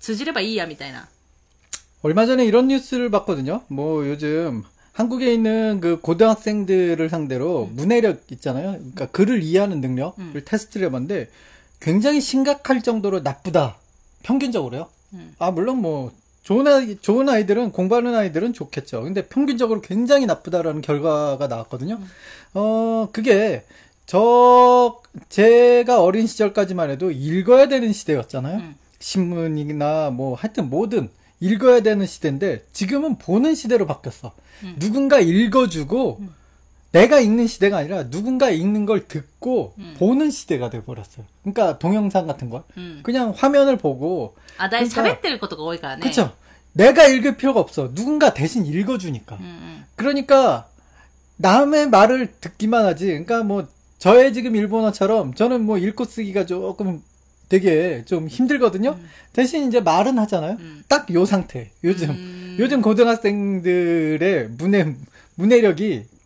[0.00, 1.06] 通じればいいやみたいな。
[2.02, 3.62] 얼마 전에 이런 뉴스를 봤거든요.
[3.68, 8.72] 뭐 요즘 한국에 있는 그 고등학생들을 상대로 문해력 있잖아요.
[8.72, 10.42] 그러니까 글을 이해하는 능력을 음.
[10.44, 11.30] 테스트를 해봤는데
[11.80, 13.76] 굉장히 심각할 정도로 나쁘다.
[14.22, 14.88] 평균적으로요.
[15.14, 15.34] 음.
[15.38, 16.12] 아 물론 뭐
[16.43, 19.03] 좋은 아이 좋은 아이들은 공부하는 아이들은 좋겠죠.
[19.03, 21.99] 근데 평균적으로 굉장히 나쁘다라는 결과가 나왔거든요.
[22.53, 23.63] 어 그게
[24.05, 24.99] 저
[25.29, 28.57] 제가 어린 시절까지만 해도 읽어야 되는 시대였잖아요.
[28.57, 28.75] 음.
[28.99, 34.31] 신문이나 뭐 하여튼 뭐든 읽어야 되는 시대인데 지금은 보는 시대로 바뀌었어.
[34.63, 34.75] 음.
[34.79, 36.21] 누군가 읽어주고
[36.91, 39.95] 내가 읽는 시대가 아니라 누군가 읽는 걸 듣고 음.
[39.97, 41.25] 보는 시대가 돼버렸어요.
[41.43, 43.01] 그러니까 동영상 같은 걸 음.
[43.03, 46.01] 그냥 화면을 보고 아나 그러니까, 자백될 것도 거기가 안 해.
[46.01, 46.33] 그쵸.
[46.73, 47.93] 내가 읽을 필요가 없어.
[47.93, 49.35] 누군가 대신 읽어주니까.
[49.35, 49.85] 음, 음.
[49.95, 50.67] 그러니까
[51.37, 53.07] 남의 말을 듣기만 하지.
[53.07, 57.01] 그러니까 뭐 저의 지금 일본어처럼 저는 뭐 읽고 쓰기가 조금
[57.49, 58.91] 되게 좀 힘들거든요.
[58.91, 59.09] 음.
[59.33, 60.57] 대신 이제 말은 하잖아요.
[60.59, 60.83] 음.
[60.87, 61.71] 딱요 상태.
[61.83, 62.57] 요즘 음.
[62.59, 64.95] 요즘 고등학생들의 문해
[65.35, 66.05] 문해력이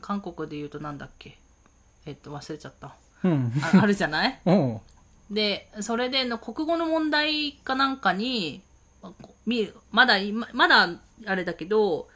[0.00, 1.38] 韓国で言うとなんだっけ
[2.06, 2.94] えっと、忘れちゃった。
[3.24, 4.80] 음, ああるじゃない 어,
[5.30, 8.62] で、それでの国語の問題かなんかに、
[9.02, 9.12] ま
[9.46, 10.88] みまだ今、まだ
[11.26, 12.08] あれだけど、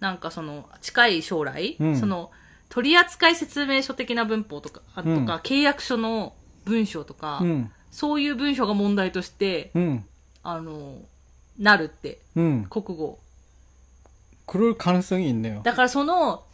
[0.00, 2.30] なんかその近い将来、うんその
[2.68, 6.32] 取扱説明書的な文法とか、あとか、うん契約書の
[6.64, 10.02] 文章とか、 음, そういう文章が問題として、 음,
[10.42, 10.98] あの、
[11.58, 12.66] なるって、 음.
[12.68, 13.20] 国語。
[14.46, 15.62] 그럴 가능성이 있네요.
[15.62, 16.44] だからその、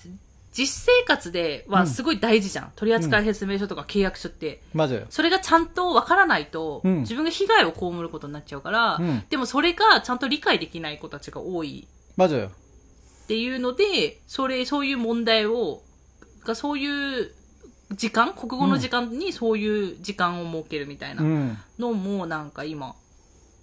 [0.53, 2.71] 実生活ではすごい大事じゃん。
[2.75, 4.61] 取扱説明書とか契約書って。
[4.73, 5.05] まず。
[5.09, 11.87] それがちゃんとわからないと、自分が被害を被ることになっちゃうから、でもそれがちゃんと理解できない子たちが多い。
[12.15, 12.49] まず。
[13.25, 15.83] っていうので、それ、そういう問題を、
[16.45, 17.31] がそういう
[17.91, 21.23] 時間、国語の時間にそういう時間を設けるみたいな
[21.77, 22.95] のもなんか今、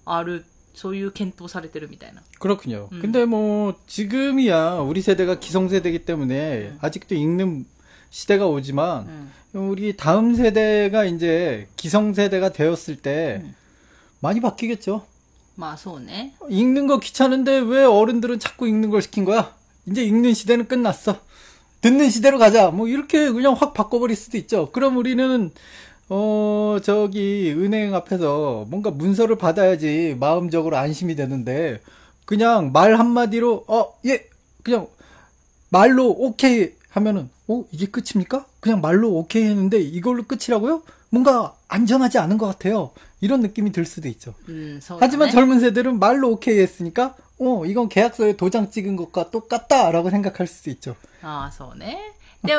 [0.05, 2.22] あるそういう検討されてるみたいな。
[2.40, 2.90] 그렇군요.
[2.92, 3.00] 음.
[3.02, 7.66] 근데 뭐 지금이야 우리 세대가 기성세대이기 때문에 아직도 읽는
[8.10, 9.32] 시대가 う 오지만 ん。
[9.54, 13.56] 우리 다음 세대가 이제 기성세대가 되었을 때 음.
[14.22, 15.06] 많이 바뀌겠죠.
[15.58, 16.34] まあそうね。
[16.50, 19.54] 읽는 거 귀찮은데 왜 어른들은 자꾸 읽는 걸 시킨 거야?
[19.86, 21.20] 이제 읽는 시대는 끝났어.
[21.82, 22.72] 듣는 시대로 가자.
[22.72, 24.70] 뭐 이렇게 그냥 확 바꿔버릴 수도 있죠.
[24.72, 25.52] 그럼 우리는
[26.09, 31.81] 어, 저기, 은행 앞에서 뭔가 문서를 받아야지 마음적으로 안심이 되는데,
[32.25, 34.27] 그냥 말 한마디로, 어, 예!
[34.63, 34.87] 그냥
[35.71, 38.47] 말로 오케이 하면은, 어, 이게 끝입니까?
[38.61, 40.83] 그냥 말로 오케이 했는데 이걸로 끝이라고요?
[41.11, 42.91] 뭔가 안전하지 않은 것 같아요.
[43.21, 44.35] 이런 느낌이 들 수도 있죠.
[44.49, 50.47] 음, 하지만 젊은 세대들은 말로 오케이 했으니까, 어, 이건 계약서에 도장 찍은 것과 똑같다라고 생각할
[50.47, 50.97] 수도 있죠.
[51.23, 51.99] 아, 서운해.
[52.43, 52.53] 네,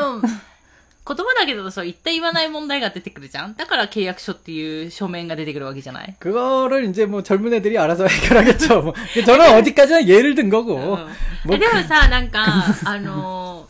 [1.07, 3.55] 言葉だけだとそう、言った言わない問題が出てくるじゃん。
[3.55, 8.83] だから契約書っていう書面が出てくるわけじゃない 그거를 이제 뭐 젊은 애들이 알아서 해결하겠죠.
[8.83, 8.95] 뭐.
[9.25, 10.75] 저는 어디까지나 예를 든 거고.
[10.75, 11.09] うん
[11.47, 13.67] 뭐 えでもさ、なんか、あの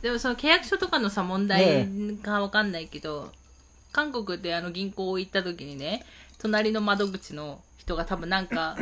[0.00, 1.88] ー、でもその契約書とかのさ、問題
[2.22, 3.32] かわかんないけど、
[3.92, 6.04] 韓国であの銀行行った時にね、
[6.38, 8.76] 隣の窓口の人が多分なんか、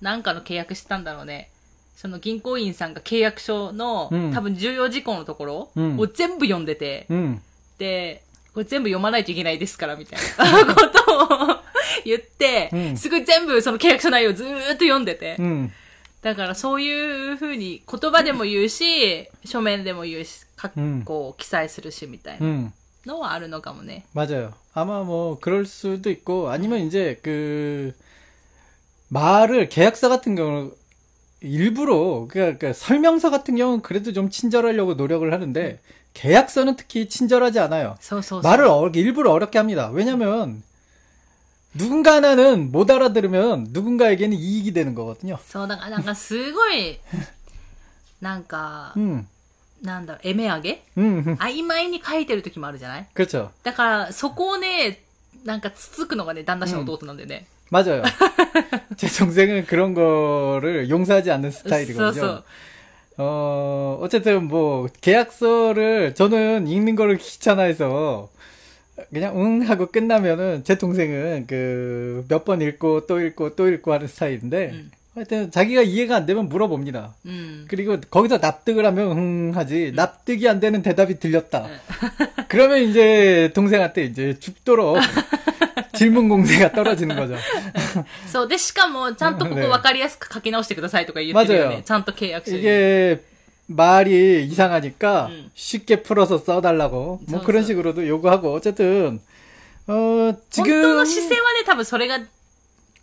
[0.00, 1.50] なんかの契約してたんだろうね。
[1.98, 7.40] その銀行員さんが契約書の、うん多分重要事項のところうんを全部読んでて、 음,
[7.78, 10.20] で、これ全部読まないといけないですから、みたい
[10.64, 11.56] なことを
[12.04, 15.70] 言って、うんすごい全部その契約書内容をずーっと読んでて、 음,
[16.22, 22.46] だからそういう風に言葉でも言うし、書面でも言うし、かうんこう記載するしみたいな。
[22.46, 22.72] 음.
[23.06, 24.06] のはあるのかもね。
[24.14, 24.54] 맞아요.
[24.72, 27.94] 아마 뭐 그럴 수도 있고 아니면 이제 그
[29.10, 30.72] 말을 계약서 같은 경우
[31.40, 35.78] 일부러 그러니까, 그러니까 설명서 같은 경우는 그래도 좀 친절하려고 노력을 하는데
[36.14, 37.96] 계약서는 특히 친절하지 않아요.
[38.00, 38.50] そうそうそう。
[38.50, 39.90] 말을 어, 일부러 어렵게 합니다.
[39.92, 40.62] 왜냐면
[41.74, 45.38] 누군가 하나는 못 알아들으면 누군가에게는 이익이 되는 거거든요.
[45.44, 47.00] そう、だからなんかすごい、
[48.20, 49.26] なんか、 음,
[49.82, 53.50] なんだろう、エメ上げ 음, 음, 曖昧に書いてる時もあるじゃない 그렇죠.
[53.64, 55.02] だから、そこをね、
[55.44, 57.46] なんかつつくのがね、旦那氏の弟なんだよね。
[57.69, 58.03] 맞아요.
[58.97, 62.41] 제 동생은 그런 거를 용서하지 않는 스타일이거든요.
[63.17, 68.29] 어, 어쨌든 뭐, 계약서를 저는 읽는 거를 귀찮아해서
[69.11, 74.07] 그냥 응 하고 끝나면은 제 동생은 그 몇 번 읽고 또 읽고 또 읽고 하는
[74.07, 74.91] 스타일인데 음.
[75.15, 77.15] 하여튼 자기가 이해가 안 되면 물어봅니다.
[77.25, 77.65] 음.
[77.69, 79.95] 그리고 거기서 납득을 하면 응 하지 음.
[79.95, 81.67] 납득이 안 되는 대답이 들렸다.
[81.67, 81.73] 네.
[82.47, 84.97] 그러면 이제 동생한테 이제 죽도록
[85.98, 87.36] 질문 공세가 떨어지는 거죠.
[88.26, 88.48] そう。
[88.48, 91.82] で、しかも、ちゃんとここね分かりやすく書き直してくださいとか言ってるよ 맞아요 ね。
[91.84, 92.62] ちゃんと契約書に。
[92.62, 93.22] 이게
[93.66, 95.50] 말이 이상하니까 음.
[95.54, 97.68] 쉽게 풀어서 써달라고 뭐 저, 그런 저.
[97.68, 99.20] 식으로도 요구하고 어쨌든
[99.86, 102.20] 어 本当 지금 の姿勢はね、多分それが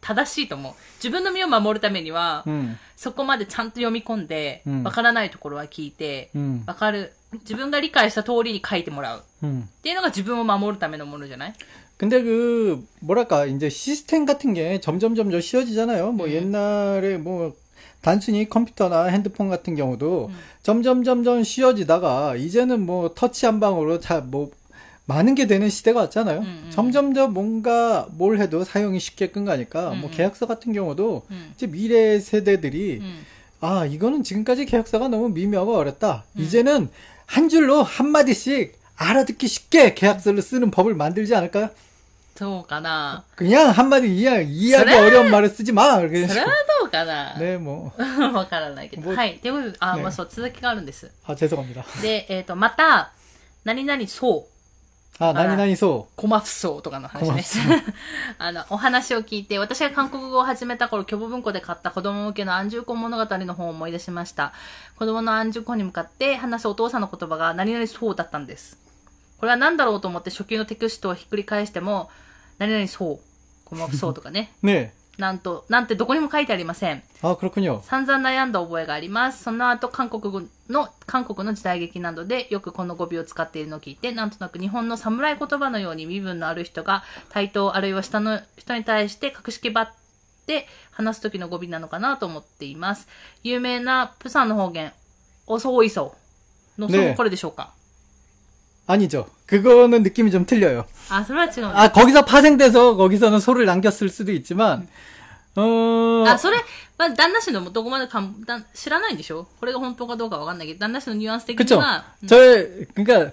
[0.02, 0.74] 正しいと思う。
[0.98, 9.24] 自分の身を守るためには、 음, そこまでちゃんと読み込んで、うんわからないところは聞いて、 음, わかる、自分が理解した通りに書いてもらう。
[9.44, 9.62] 음.
[9.62, 11.54] っていうのが自分を守るためのものじゃない
[11.97, 16.13] 근데 그 뭐랄까 이제 시스템 같은 게 점점 점점 쉬워지잖아요.
[16.13, 16.33] 뭐 음.
[16.33, 17.55] 옛날에 뭐
[18.03, 20.35] 단순히 컴퓨터나 핸드폰 같은 경우도 음.
[20.63, 24.51] 점점 점점 쉬워지다가 이제는 뭐 터치 한 방으로 잘뭐
[25.07, 26.41] 많은 게 되는 시대가 왔잖아요.
[26.41, 26.71] 음, 음.
[26.71, 30.15] 점점 더 뭔가 뭘 해도 사용이 쉽게 끝가니까 음, 뭐 음.
[30.15, 31.23] 계약서 같은 경우도
[31.55, 33.03] 이제 미래 세대들이
[33.61, 36.25] 아 이거는 지금까지 계약서가 너무 미묘하고 어렵다.
[36.37, 36.89] 이제는
[37.25, 41.71] 한 줄로 한 마디씩 알아듣기 쉽게 계약서를 쓰는 법을 만들지 않을까요?
[42.36, 43.24] そうかな。
[43.36, 45.00] 그냥 한마디 이해, 이해하기 그래?
[45.00, 46.00] 어려운 말을 쓰지 마.
[46.02, 46.48] そ 그래서 れは
[46.80, 47.36] どうかな。
[47.38, 47.92] 네, 뭐.
[48.34, 49.04] わからないけど。
[49.04, 49.38] もうはい。
[49.40, 51.12] ということで、あ、ねまあそう、続きがあるんです。
[51.28, 51.84] 아, 죄송합니다.
[52.02, 53.12] で、えっ、と、また、
[53.64, 54.52] 何々そう。
[55.24, 56.08] 아, 나니나니소.
[56.16, 57.84] コマフソーとかの話ね。
[58.40, 64.52] あの、お話を聞いて、私が韓国語を始めた頃、虚母文庫で買った子供向けの安住婚物語の本を思い出しました。
[64.98, 68.80] 子供の安住婚に向かって話すお父さんの言葉が何々そうだったんです。
[69.38, 72.10] これは何だろうと思って初級のテクストをひっくり返しても、
[72.58, 73.20] 何々そう、
[73.66, 74.52] コマフソーとかね。
[74.64, 74.92] 네.
[75.18, 77.04] なんと、なんてどこにも書いてありません。
[77.22, 77.82] 아, 그렇군요.
[77.84, 79.44] 散々悩んだ覚えがあります。
[79.44, 89.90] その後、韓国語の、韓国の時代劇などでよくこの語尾を使っているのを聞いて、なんとなく日本の侍言葉のように身分のある人が対等あるいは下の人に対して格式ばっ
[90.48, 93.08] て話す時の語尾なのかなと思っています。
[93.44, 94.92] 有名なプサンの方言、
[95.46, 96.16] おそおいそ
[96.78, 97.74] の、そねのこれでしょうか、
[98.88, 99.28] 아니죠.
[99.46, 100.86] 그거는 느낌이 좀 틀려요.
[101.10, 101.82] あ、それは違うんだ。
[101.82, 104.88] 아, 거기서 파생돼서 거기서는 소를 남겼을 수도 있지만,
[105.56, 106.58] 어, あ、それ、
[106.98, 111.80] まあ、旦那氏のどこまでかんだ知らないんでしょこれが本当かどうかわかんないけど、旦那氏のニュアンス的に 그쵸.
[111.80, 113.32] は、 저의, 그니까,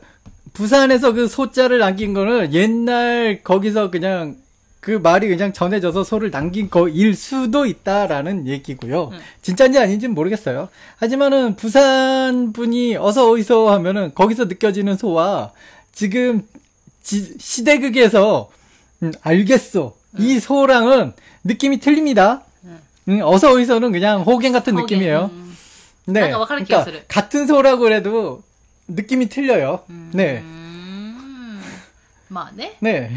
[0.54, 4.36] 부산에서 그 소자를 남긴 거는 옛날 거기서 그냥
[4.83, 9.11] 그 말이 그냥 전해져서 소를 남긴 거일 수도 있다라는 얘기고요.
[9.13, 9.19] 음.
[9.41, 10.67] 진짜인지 아닌지는 모르겠어요.
[10.97, 15.53] 하지만은 부산 분이 어서 어디서 하면은 거기서 느껴지는 소와
[15.93, 16.45] 지금
[17.01, 18.49] 지, 시대극에서
[19.03, 20.21] 음, 알겠어 음.
[20.21, 21.13] 이 소랑은
[21.45, 22.43] 느낌이 틀립니다.
[23.07, 24.97] 음, 어서 어디서는 그냥 호갱 같은 호갱.
[24.97, 25.31] 느낌이에요.
[26.07, 26.39] 네, 그러니까
[27.07, 28.43] 같은 소라고 해도
[28.89, 29.79] 느낌이 틀려요.
[30.11, 30.43] 네.
[32.81, 33.09] 네.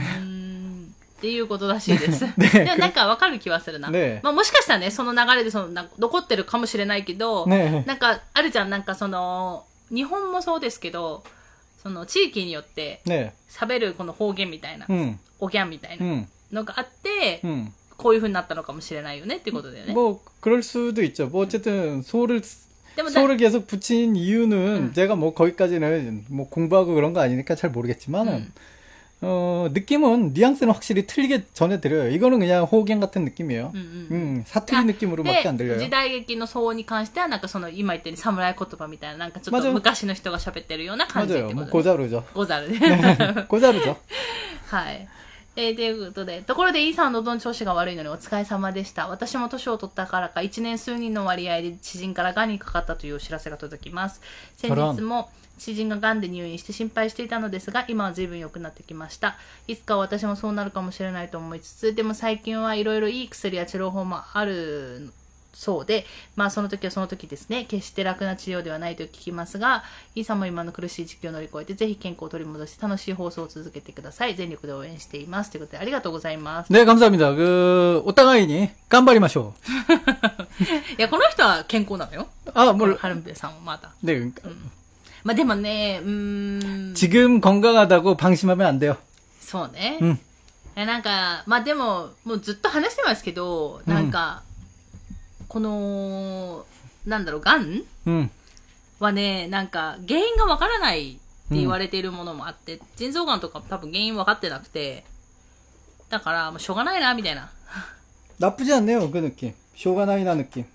[1.25, 2.25] うーんっていうことらしいです。
[2.25, 3.89] ね でもなんかわかる気はするな。
[3.89, 7.85] ねまあもしかしたらね、その流れでそのな残ってるかもしれないけど、 네.
[7.85, 11.23] なんかあるじゃん、なんかその、日本もそうですけど、
[11.83, 13.31] その地域によって 네.
[13.49, 15.19] 喋るこの方言みたいな、 음.
[15.39, 16.27] おぎゃんみたいな 음.
[16.51, 17.71] のがあって、 음.
[17.97, 19.93] こういう風になったのかもしれないよねっていうことだよね。
[19.93, 21.27] 뭐 그럴 수도 있죠.
[21.27, 22.41] 뭐 어쨌든 소를
[22.95, 24.57] でもだ 소를 계속 붙인 이유는
[24.89, 24.93] 음.
[24.93, 28.53] 제가 뭐 거기까지는 뭐 공부하고 그런 거 아니니까 잘 모르겠지만은 음.
[29.23, 32.09] 어 느낌은 뉘앙스는 확실히 틀리게 전해드려요.
[32.09, 33.71] 이거는 그냥 호갱 같은 느낌이에요.
[33.73, 35.79] うんうんうん 음, 사투리 느낌으로밖에 안 で 들려요.
[35.79, 41.69] 時代劇の相応に関してはなんかその今言ったように侍言葉みたいななんかちょっと 맞아요 昔の人が喋ってるような感じって 맞아요.
[41.69, 42.23] こ 뭐 と、ね、 고자르죠.
[42.33, 43.95] ござるね 고자르죠.
[44.71, 45.07] はい。
[45.55, 49.09] えー、ということで、ところでイーさんの喉の調子が悪いのにお疲れ様でした。
[49.09, 54.21] 私も年を取ったからか、1年数人の割合で知人から癌にかかったというお知らせが届きます。
[54.55, 59.37] 先日も 知人が癌で入院して心配していたのですが、今は随分良くなってきました。
[59.67, 65.11] いつかは私もそうなるかもしれないと思いつつ、でも最近はいろいろいい薬や治療法もある
[65.53, 66.05] そうで、
[66.37, 69.83] まあその時はその時ですね、決して楽な治療ではないと聞きますが、
[70.15, 74.35] イーさんも今の苦しい時期を乗り越えて、ぜひ健康を取り戻して楽しい放送を続けてください。
[74.35, 75.51] 全力で応援しています。
[75.51, 76.71] ということで、ありがとうございます。
[76.71, 77.35] 네, 감사합니다.
[77.35, 79.53] 그, 오따가이니, 깜바리마쇼.
[80.97, 82.27] いや、この人は健康なのよ。
[82.53, 83.91] 아, この 뭘, ハルンベさんはまだ。
[84.03, 84.49] 네, 그러니까.
[85.25, 88.97] まあでもね、うーん、 지금 건강하다고 방심하면 안 돼요.
[89.39, 89.97] そうね。
[90.01, 90.19] うん
[90.73, 94.41] えなんか、まあでも、もうずっと話してますけど、なんか、
[95.49, 96.65] この、
[97.05, 98.29] なんだろう、がん 음,
[98.99, 105.03] はね、なんか、原因がわからないって言われているものもあって、腎臓がんとかも多分原因分かってなくて、
[106.09, 107.51] だから、もうしょうがないな、みたいな。
[108.39, 109.53] 나쁘지 않네요, 그 느낌.
[109.75, 110.65] 쇼가나이나 느낌.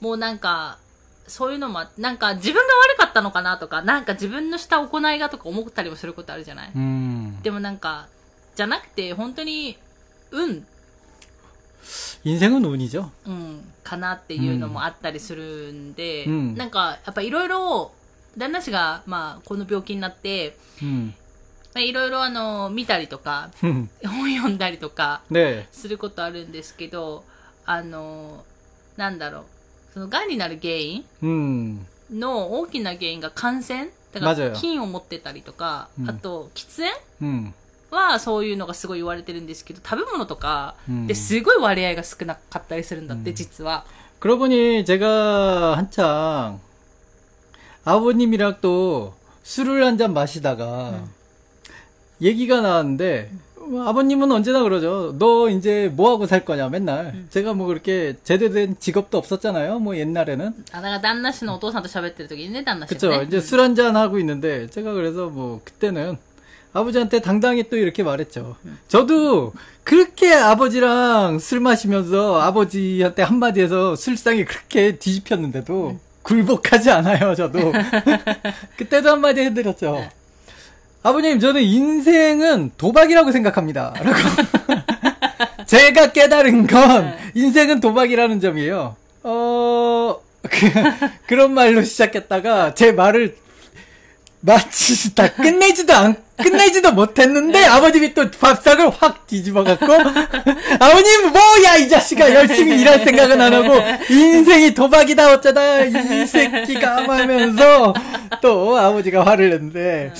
[0.00, 0.78] もうなんか、
[1.27, 6.71] そういうのも、なんか自分が悪かったのかなとか、なんか自分のした行いがとか思ったりもすることあるじゃない、
[7.43, 8.07] でもなんか、
[8.55, 9.77] じゃなくて、本当に、
[10.31, 10.65] 運。
[12.23, 13.73] 人生の運이죠うん。
[13.83, 17.91] かなっていうのもあったりするんで、うん、なんか、やっぱいろいろ、
[18.37, 21.15] 旦那氏が、まあ、この病気になって、うん
[21.79, 23.89] いろいろあの、見たりとか、本
[24.35, 25.21] 読んだりとか、
[25.71, 27.23] することあるんですけど、
[27.65, 28.43] あの、
[28.97, 29.45] なんだろう。
[29.94, 36.82] その、癌になる原因 음, の大きな原因が感染だから、맞아요 菌を持ってたりとか、うんあと、喫
[37.20, 37.52] 煙 음,
[37.90, 43.84] はそういうのがすごい言われてるんですけど、食べ物とかうんですごい割合が少なかったりするんだって、実は。
[44.18, 46.58] 그러고 보니 제가 한창
[47.84, 51.04] 아버님이랑 또 술을 한 잔 마시다가
[52.20, 53.30] 얘기가 나왔는데
[53.70, 55.14] 아버님은 언제나 그러죠.
[55.18, 57.24] 너 이제 뭐 하고 살 거냐 맨날.
[57.30, 59.80] 제가 뭐 그렇게 제대로 된 직업도 없었잖아요.
[59.80, 60.54] 뭐 옛날에는.
[60.72, 63.10] あ、だから旦那氏のお父さんと喋ってる時にね、旦那氏が 그쵸.
[63.10, 63.24] ね。
[63.26, 66.16] 이제 술 한 잔 하고 있는데 제가 그래서 뭐 그때는
[66.72, 68.56] 아버지한테 당당히 또 이렇게 말했죠.
[68.86, 69.52] 저도
[69.82, 77.72] 그렇게 아버지랑 술 마시면서 아버지한테 한마디해서 술상이 그렇게 뒤집혔는데도 굴복하지 않아요, 저도.
[78.76, 80.08] 그때도 한마디 해드렸죠.
[81.03, 83.93] 아버님, 저는 인생은 도박이라고 생각합니다.
[83.99, 84.19] 라고.
[85.65, 88.95] 제가 깨달은 건 인생은 도박이라는 점이에요.
[89.23, 90.71] 어, 그,
[91.27, 93.35] 그런 말로 시작했다가 제 말을
[94.41, 99.85] 마치 다 끝내지도 않, 끝내지도 못했는데 아버님이 또 밥상을 확 뒤집어갖고
[100.79, 103.75] 아버님 뭐야 이 자식아 열심히 일할 생각은 안 하고
[104.09, 107.93] 인생이 도박이다 어쩌다 이 새끼가 하면서
[108.41, 110.11] 또 아버지가 화를 냈는데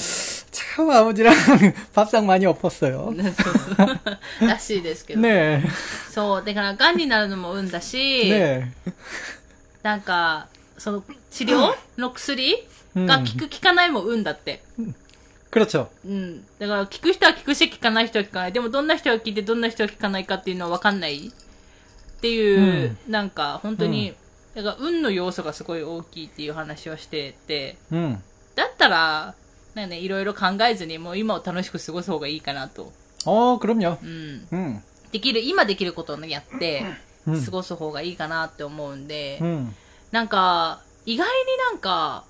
[0.51, 1.35] 참 아버지랑
[1.95, 3.15] 밥상 많이 엎었어요.
[4.41, 5.21] らしいですけど。
[5.21, 5.63] 네,
[6.11, 8.67] そう、だから、癌になるのも運だし、 네,
[9.83, 12.57] なんか、その、治療の薬
[12.95, 14.63] が効く効かないも運だって。
[15.51, 15.89] 그렇죠.
[16.05, 16.45] うん。
[16.59, 18.53] だから、効く人は効くし、効かない人は効かない。
[18.53, 24.15] でも、どんな人が効いて、どんな人は効かないかっていうのは分かんないっていう、なんか、本当に、
[24.55, 28.19] だから、運の要素がすごい大きいっていう話をしてて、 음,
[28.55, 29.35] だったら、
[29.75, 32.93] なんかね、いろいろ考えずに、もう今を楽しく過ごす方がいいかなと。
[33.25, 33.99] 어 그럼요.
[34.03, 34.47] うん。
[34.53, 34.81] 음,
[35.13, 36.85] できる、今できることをやって、
[37.27, 39.73] うん過ごす方がいいかなって思うんで、 음,
[40.13, 42.25] なんか、意外になんか、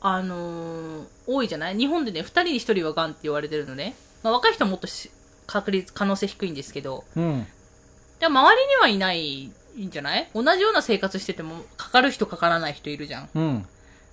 [0.00, 3.94] あのー多いじゃない日本でね、二人に一人は癌って言われてるのね。
[4.22, 5.10] まあ、若い人はもっとし
[5.46, 7.44] 確率、可能性低いんですけど、 음.
[8.20, 9.52] でも周りにはいないん
[9.90, 13.28] じゃない同じような生活してても、かかる人かからない人いるじゃん。
[13.34, 13.64] 음.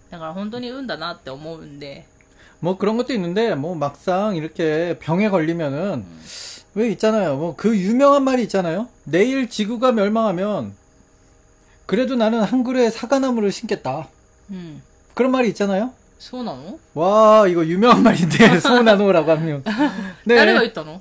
[0.09, 2.05] だから本当に運だなって思うんで、
[2.62, 6.20] 뭐 그런 것도 있는데 뭐 막상 이렇게 병에 걸리면은 음.
[6.74, 7.36] 왜 있잖아요.
[7.36, 8.86] 뭐 그 유명한 말이 있잖아요.
[9.02, 10.72] 내일 지구가 멸망하면
[11.86, 14.08] 그래도 나는 한 그루의 사과나무를 심겠다.
[14.50, 14.80] 음.
[15.14, 15.90] 그런 말이 있잖아요.
[16.18, 16.78] 소나무?
[16.94, 19.64] 와 이거 유명한 말인데 소나무라고 하면.
[20.24, 20.36] 네.
[20.36, 21.00] 다른 있다노?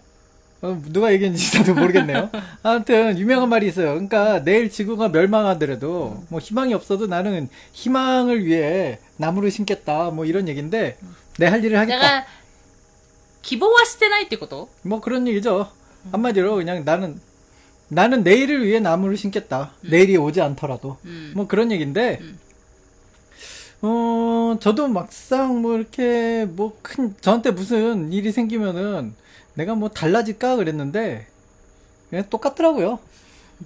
[0.64, 2.32] 어, 누가 얘기했는지 나도 모르겠네요.
[2.64, 3.90] 아무튼 유명한 말이 있어요.
[3.94, 10.10] 그러니까 내일 지구가 멸망하더라도 뭐 희망이 없어도 나는 희망을 위해 나무를 심겠다.
[10.10, 10.98] 뭐 이런 얘기인데.
[11.04, 11.21] 음.
[11.38, 11.98] 내 할 일을 하겠다.
[12.00, 12.26] 내가
[13.42, 14.70] 기보와 스테나이 때고도.
[14.84, 15.72] 뭐 그런 얘기죠.
[16.12, 17.20] 한마디로 그냥 나는
[17.88, 19.74] 나는 내일을 위해 나무를 심겠다.
[19.82, 19.90] 음.
[19.90, 20.98] 내일이 오지 않더라도.
[21.06, 21.34] 음.
[21.36, 22.20] 뭐 그런 얘기인데.
[22.22, 22.40] 음.
[23.84, 29.16] 어, 저도 막상 뭐 이렇게 뭐 큰 저한테 무슨 일이 생기면은
[29.56, 31.26] 내가 뭐 달라질까 그랬는데
[32.10, 33.00] 그냥 똑같더라고요.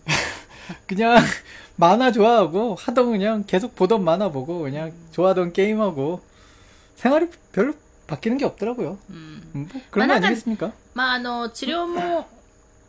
[0.87, 1.17] 그냥
[1.75, 6.21] 만화 좋아하고 하던 그냥 계속 보던 만화 보고 그냥 좋아하던 게임하고
[6.96, 7.74] 생활이 별로
[8.06, 8.98] 바뀌는 게 없더라고요.
[9.08, 9.42] うん。
[9.54, 10.72] 음, 뭐 그런 아, 거 약간- 아니겠습니까?
[10.94, 12.28] まあ、あの、 治療も、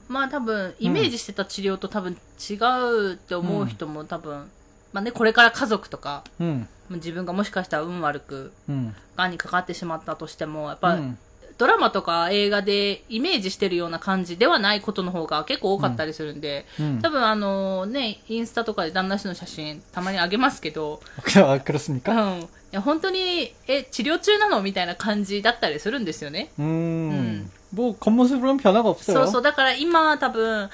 [0.07, 2.17] まあ多分、イメージしてた治療と多分
[2.49, 4.49] 違うって思う人も多分、
[4.93, 11.17] まあね、これから家族とか、 음, 自分がもしかしたら運悪く、 음, 癌にかかってしまったとしても、やっぱ、 음,
[11.57, 20.99] ドラマとか映画でイメージしてるような感じではないことの方が結構多かったりするんで、うん多分あのね、インスタとかで旦那氏の写真たまにあげますけど、
[21.35, 22.11] 아, 그렇습니까?
[22.11, 22.49] うん。
[22.75, 26.49] いや、本当に、え、治療中なのみたいな感じだったりするんですよね。
[26.59, 29.13] 음, 뭐 겉모습으로는 변화가 없어요.
[29.17, 29.41] そうそう。
[29.41, 30.69] だから今多分、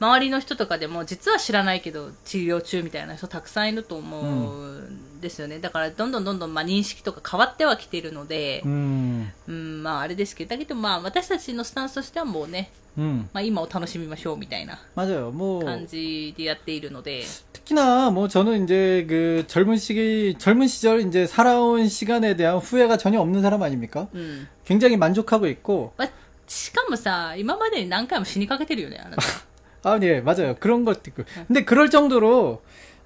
[0.00, 5.60] 周りの人とかでも実は知らないけど治療中みたいな人たくさんいると思うんですよね。
[5.60, 15.30] だからどんどんどんどんまあ認識とか変わってはきているので、 음, うん、まああれですけど、だけどまあ私たちのスタンスとしてはもうね、 음, まあ今を楽しみましょうみたいな 맞아요.
[15.30, 17.22] 뭐 感じでやっているので、
[17.52, 23.20] 특히나 뭐 저는 이제 그 젊은 시기 젊은 시절 이제 살아온 시간에 대한 후회가 전혀
[23.20, 24.08] 없는 사람 아닙니까?
[24.12, 24.48] うん。
[24.64, 26.10] 굉장히 만족하고 있고 まあ、
[26.48, 29.22] しかもさ、今までに何回も死にかけてるよね、あなた。
[29.83, 30.55] 아, 네, 맞아요.
[30.59, 31.23] 그런 것도 있고.
[31.47, 32.61] 근데 그럴 정도로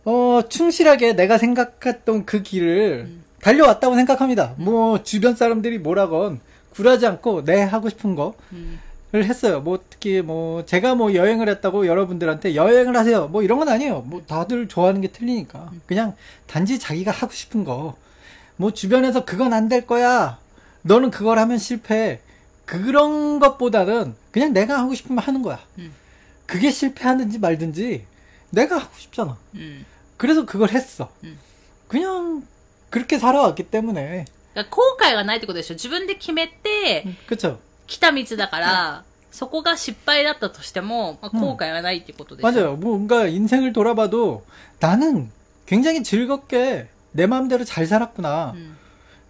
[0.06, 3.10] 어, 충실하게 내가 생각했던 그 길을
[3.42, 4.54] 달려왔다고 생각합니다.
[4.58, 6.40] 뭐 주변 사람들이 뭐라건
[6.72, 9.60] 굴하지 않고 내 하고 싶은 거うん。를 했어요.
[9.60, 13.28] 뭐 특히 뭐 제가 뭐 여행을 했다고 여러분들한테 여행을 하세요.
[13.28, 14.04] 뭐 이런 건 아니에요.
[14.08, 15.70] 뭐 다들 좋아하는 게 틀리니까.
[15.86, 16.16] 그냥
[16.48, 17.98] 단지 자기가 하고 싶은 거.
[18.56, 20.38] 뭐 주변에서 그건 안 될 거야.
[20.84, 22.22] 너는 그걸 하면 실패.
[22.66, 25.60] 그런 것보다는 그냥 내가 하고 싶으면 하는 거야.
[25.80, 25.92] 음.
[26.51, 28.05] 그게 실패하든지 말든지
[28.51, 29.37] 내가 하고 싶잖아.
[29.55, 29.85] うん。
[30.17, 31.11] 그래서 그걸 했어.
[31.25, 31.39] 음.
[31.89, 32.47] 그냥
[32.91, 34.25] 그렇게 살아왔기 때문에.
[34.55, 37.59] だから後悔がないってことでしょ自分で決めて、 그쵸?
[37.87, 42.77] 来た道だから、そこが失敗だったとしても、まあ、後悔がないってことでしょ、 맞아요.
[42.77, 44.45] 뭐 뭔가 인생을 돌아봐도
[44.81, 45.31] 나는
[45.67, 48.53] 굉장히 즐겁게 내 마음대로 잘 살았구나.
[48.55, 48.77] うん。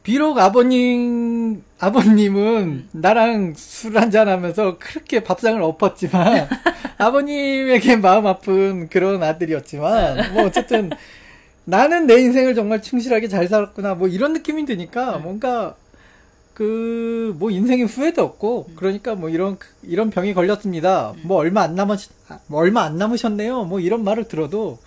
[0.03, 6.49] 비록 아버님, 아버님은 나랑 술 한잔 하면서 그렇게 밥상을 엎었지만,
[6.97, 10.89] 아버님에게 마음 아픈 그런 아들이었지만, 뭐 어쨌든
[11.65, 13.93] 나는 내 인생을 정말 충실하게 잘 살았구나.
[13.95, 15.75] 뭐 이런 느낌이 드니까 뭔가
[16.55, 21.13] 그, 뭐 인생에 후회도 없고, 그러니까 뭐 이런, 이런 병이 걸렸습니다.
[21.23, 21.95] 뭐 얼마 안 남으,
[22.47, 23.65] 뭐 얼마 안 남으셨네요.
[23.65, 24.79] 뭐 이런 말을 들어도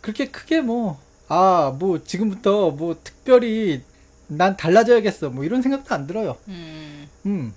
[0.00, 0.98] 그렇게 크게 뭐,
[1.28, 3.82] 아, 뭐 지금부터 뭐 특별히
[4.29, 5.29] 난 달라져야겠어.
[5.29, 6.37] 뭐 이런 생각도 안 들어요.
[6.47, 7.09] うん。
[7.25, 7.53] 음.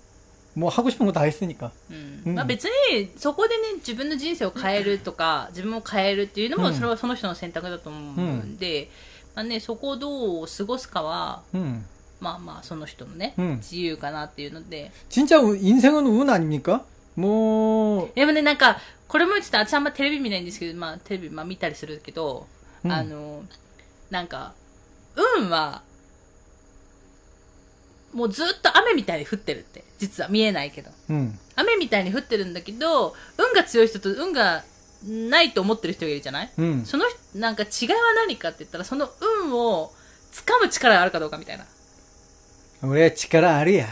[0.54, 1.70] 뭐 하고 싶은 거 다 했으니까.
[1.90, 8.90] うんうんまあ、別にそこでね自分の人生を変えるとか自分を変えるっていうのもうんそれはその人の選択だと思うんで、
[9.36, 11.82] まあね、そこをどう過ごすかは 음.
[12.20, 16.82] まあまあその人のね、うん自由かなっていうので 진짜 우- 인생은 운 아닙니까?
[17.16, 22.46] 뭐, でもねなんかこれもちょっと私あんまテレビ見ないんですけど、まあ、テレビ、まあ、見たりするけど、
[22.84, 23.42] うんあの
[24.10, 24.54] なんか
[25.38, 25.82] 運は
[28.13, 30.91] もうずっと雨みたいに降ってるって、実は見えないけど。
[31.09, 34.63] うん、雨みたいに降ってるんだけど、運が強い人と運が
[35.05, 37.05] ないと思ってる人がいるじゃない、うん、その
[37.35, 39.09] なんか違いは何かって言ったら、その
[39.43, 39.91] 運を
[40.31, 41.65] 掴む力があるかどうかみたいな。
[42.83, 43.87] 俺は力あるや。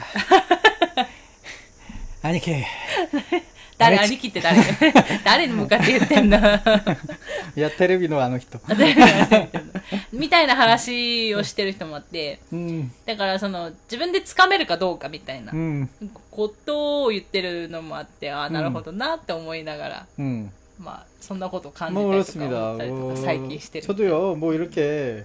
[2.24, 2.52] 兄貴。
[3.79, 3.97] 아니, 걔.
[3.97, 4.57] 誰、あれ兄貴って誰
[5.25, 6.39] 誰に向かって言ってんだ
[7.59, 8.59] 야, 테레비노 아노 히토.
[10.13, 12.91] みたいな話をしてる人もあって、 음.
[13.05, 15.89] だからその、自分で掴めるかどうかみたいな 음.
[16.31, 20.51] ことを言ってるのもあって、ああ、なるほどなって思いながら、 음.
[20.79, 22.67] まあ、そんなことを感じ 뭐 たりとか 그렇습니다.
[22.71, 23.87] 思ったりと 뭐, か最近してる。
[23.87, 25.25] 저도요, 뭐 이렇게,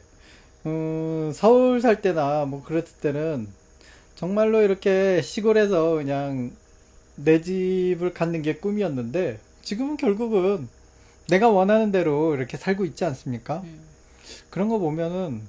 [0.65, 3.47] 음, 서울 살 때나 뭐 그랬을 때는
[4.15, 6.51] 정말로 이렇게 시골에서 그냥
[7.15, 10.67] 내 집을 갖는 게 꿈이었는데 지금은 결국은
[11.29, 13.61] 내가 원하는 대로 이렇게 살고 있지 않습니까?
[13.63, 13.91] うん
[14.49, 15.41] 그런 거 보면은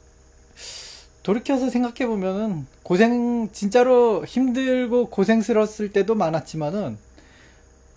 [1.22, 6.99] 돌이켜서 생각해 보면은 고생 진짜로 힘들고 고생스러웠을 때도 많았지만은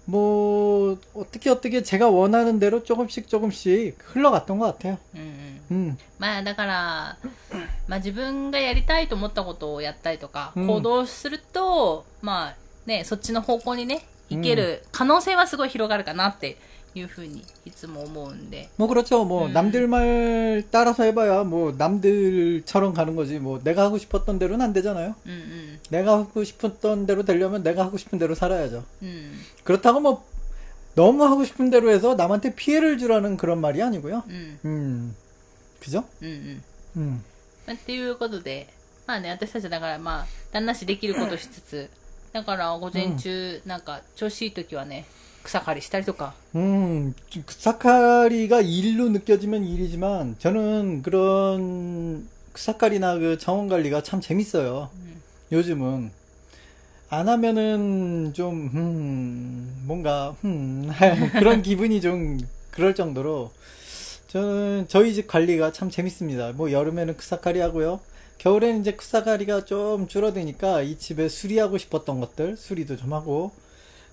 [0.08, 5.00] 뭐 어떻게 어떻게 제가 원하는 대로 조금씩 조금씩 흘러갔던 것 같아요.
[5.16, 5.76] うんうん。
[5.76, 7.18] 음, まあだから、
[7.88, 16.58] まあ自分がやりたいと思ったことをやったりとか、うん行動すると、まあ ね、そっちの方向にね、行ける可能性はすごい広がるかなって
[16.96, 18.70] いうふうにいつも思うんで。
[18.78, 19.26] 뭐 그렇죠.
[19.26, 19.54] 뭐 음.
[19.54, 23.40] 남들 말 따라서 해봐야 뭐 남들처럼 가는 거지.
[23.40, 25.16] 뭐 내가 하고 싶었던 대로는 안 되잖아요.
[25.26, 25.80] うんうん。
[25.90, 28.84] 내가 하고 싶었던 대로 되려면 내가 하고 싶은 대로 살아야죠.
[29.02, 29.40] うん。
[29.64, 30.26] 그렇다고 뭐
[30.96, 34.24] 너무 하고 싶은 대로 해서 남한테 피해를 주라는 그런 말이 아니고요.
[34.28, 34.60] うん。
[34.66, 35.16] 음,
[35.82, 36.06] 그죠?
[36.22, 36.64] うんうん。
[36.98, 37.24] 음.
[37.68, 38.68] まあっていうことで、
[39.06, 41.90] まあね、私たちだからまあ、旦那しできることしつつ、
[42.34, 45.06] だから午前中、なんか調子いい時はね、
[45.44, 47.14] 草刈りしたりとか、 음,
[47.46, 54.90] 그 사카리가 일로 느껴지면 일이지만 저는 그런 사카리나 그 정원 관리가 참 재밌어요.
[55.52, 56.12] 요즘은
[57.10, 60.90] 안 하면은 좀 음, 뭔가 음,
[61.38, 62.40] 그런 기분이 좀
[62.72, 63.52] 그럴 정도로
[64.28, 66.52] 저는 저희 집 관리가 참 재밌습니다.
[66.54, 68.00] 뭐 여름에는 크사카리 하고요.
[68.40, 73.52] 겨울에는 이제草刈리가 좀 줄어드니까 이 집에 수리하고 싶었던 것들 수리도 좀 하고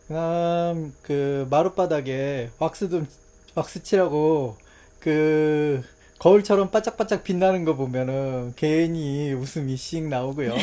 [0.09, 3.07] 그다음 그 마룻바닥에 왁스 좀
[3.55, 4.57] 왁스 칠하고
[5.01, 5.83] 그
[6.19, 10.55] 거울처럼 바짝바짝 빛나는 거 보면은 괜히 웃음이 씩 나오고요.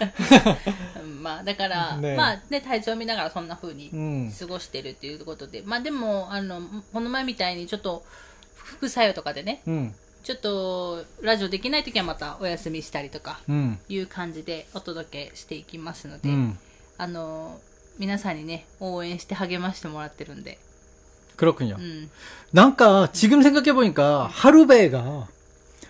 [0.00, 4.32] うんまあ、だから、ねまあね、体調見ながらそんな風に 음.
[4.38, 8.02] 過ごしてるっていうことで、まあでも、あの、この前みたいにちょっと、
[8.54, 9.92] 副作用とかでね、 음.
[10.24, 13.78] ちょっと、ラジオできない時はまたお休みしたりとか、 음.
[13.88, 16.58] いう感じでお届けしていきますので、 음.
[16.98, 17.58] あの、
[17.98, 20.58] 皆さんにね、応援して励ましてもらってるんで、
[21.36, 21.76] 그렇군요.
[21.78, 22.10] うん。
[22.52, 25.26] 난까 지금 생각해 보니까 하루베가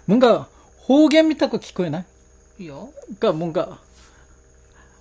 [0.06, 0.48] 뭔가
[0.88, 2.04] 호갱 밑하고 기코에나?
[2.58, 2.92] いいよ。
[3.18, 3.80] 그러니까 뭔가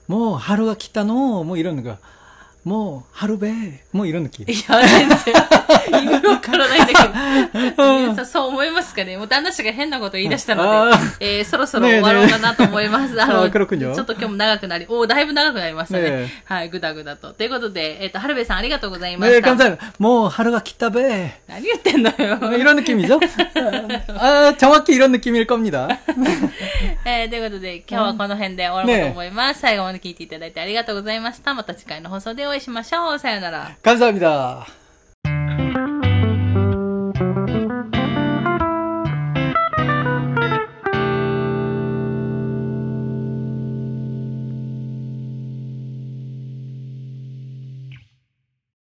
[0.07, 1.83] 뭐 하루가 기타노 뭐 이런
[2.64, 3.52] もう、春べ
[3.92, 10.62] もういるきいや、全然、いろわからないんだけど、さんそう思いますかねもう旦那氏が変なこと言い出したの
[11.18, 13.20] で、えー、そろそろ終わろうかなと思います。
[13.20, 16.30] あの、ちょっと今日も長くなり、おだいぶ長くなりましたね。
[16.44, 17.34] はい、ぐだぐだと。
[17.34, 19.66] ということで、えっ、と、春べさんありがとうございました。
[19.66, 22.56] えもう春が来たべ何言ってんのよ。
[22.56, 25.88] いろんな気味じゃあ、정확히色抜き낌일겁니 다。
[27.04, 29.60] えー、ということで、今日はこの辺で終わろうと思います。
[29.60, 31.54] 最後まで聞いていただいてありがとうございました。
[31.54, 33.19] また次回の放送でおしましょう。
[33.19, 33.71] さようなら。
[33.83, 34.67] 감사합니다.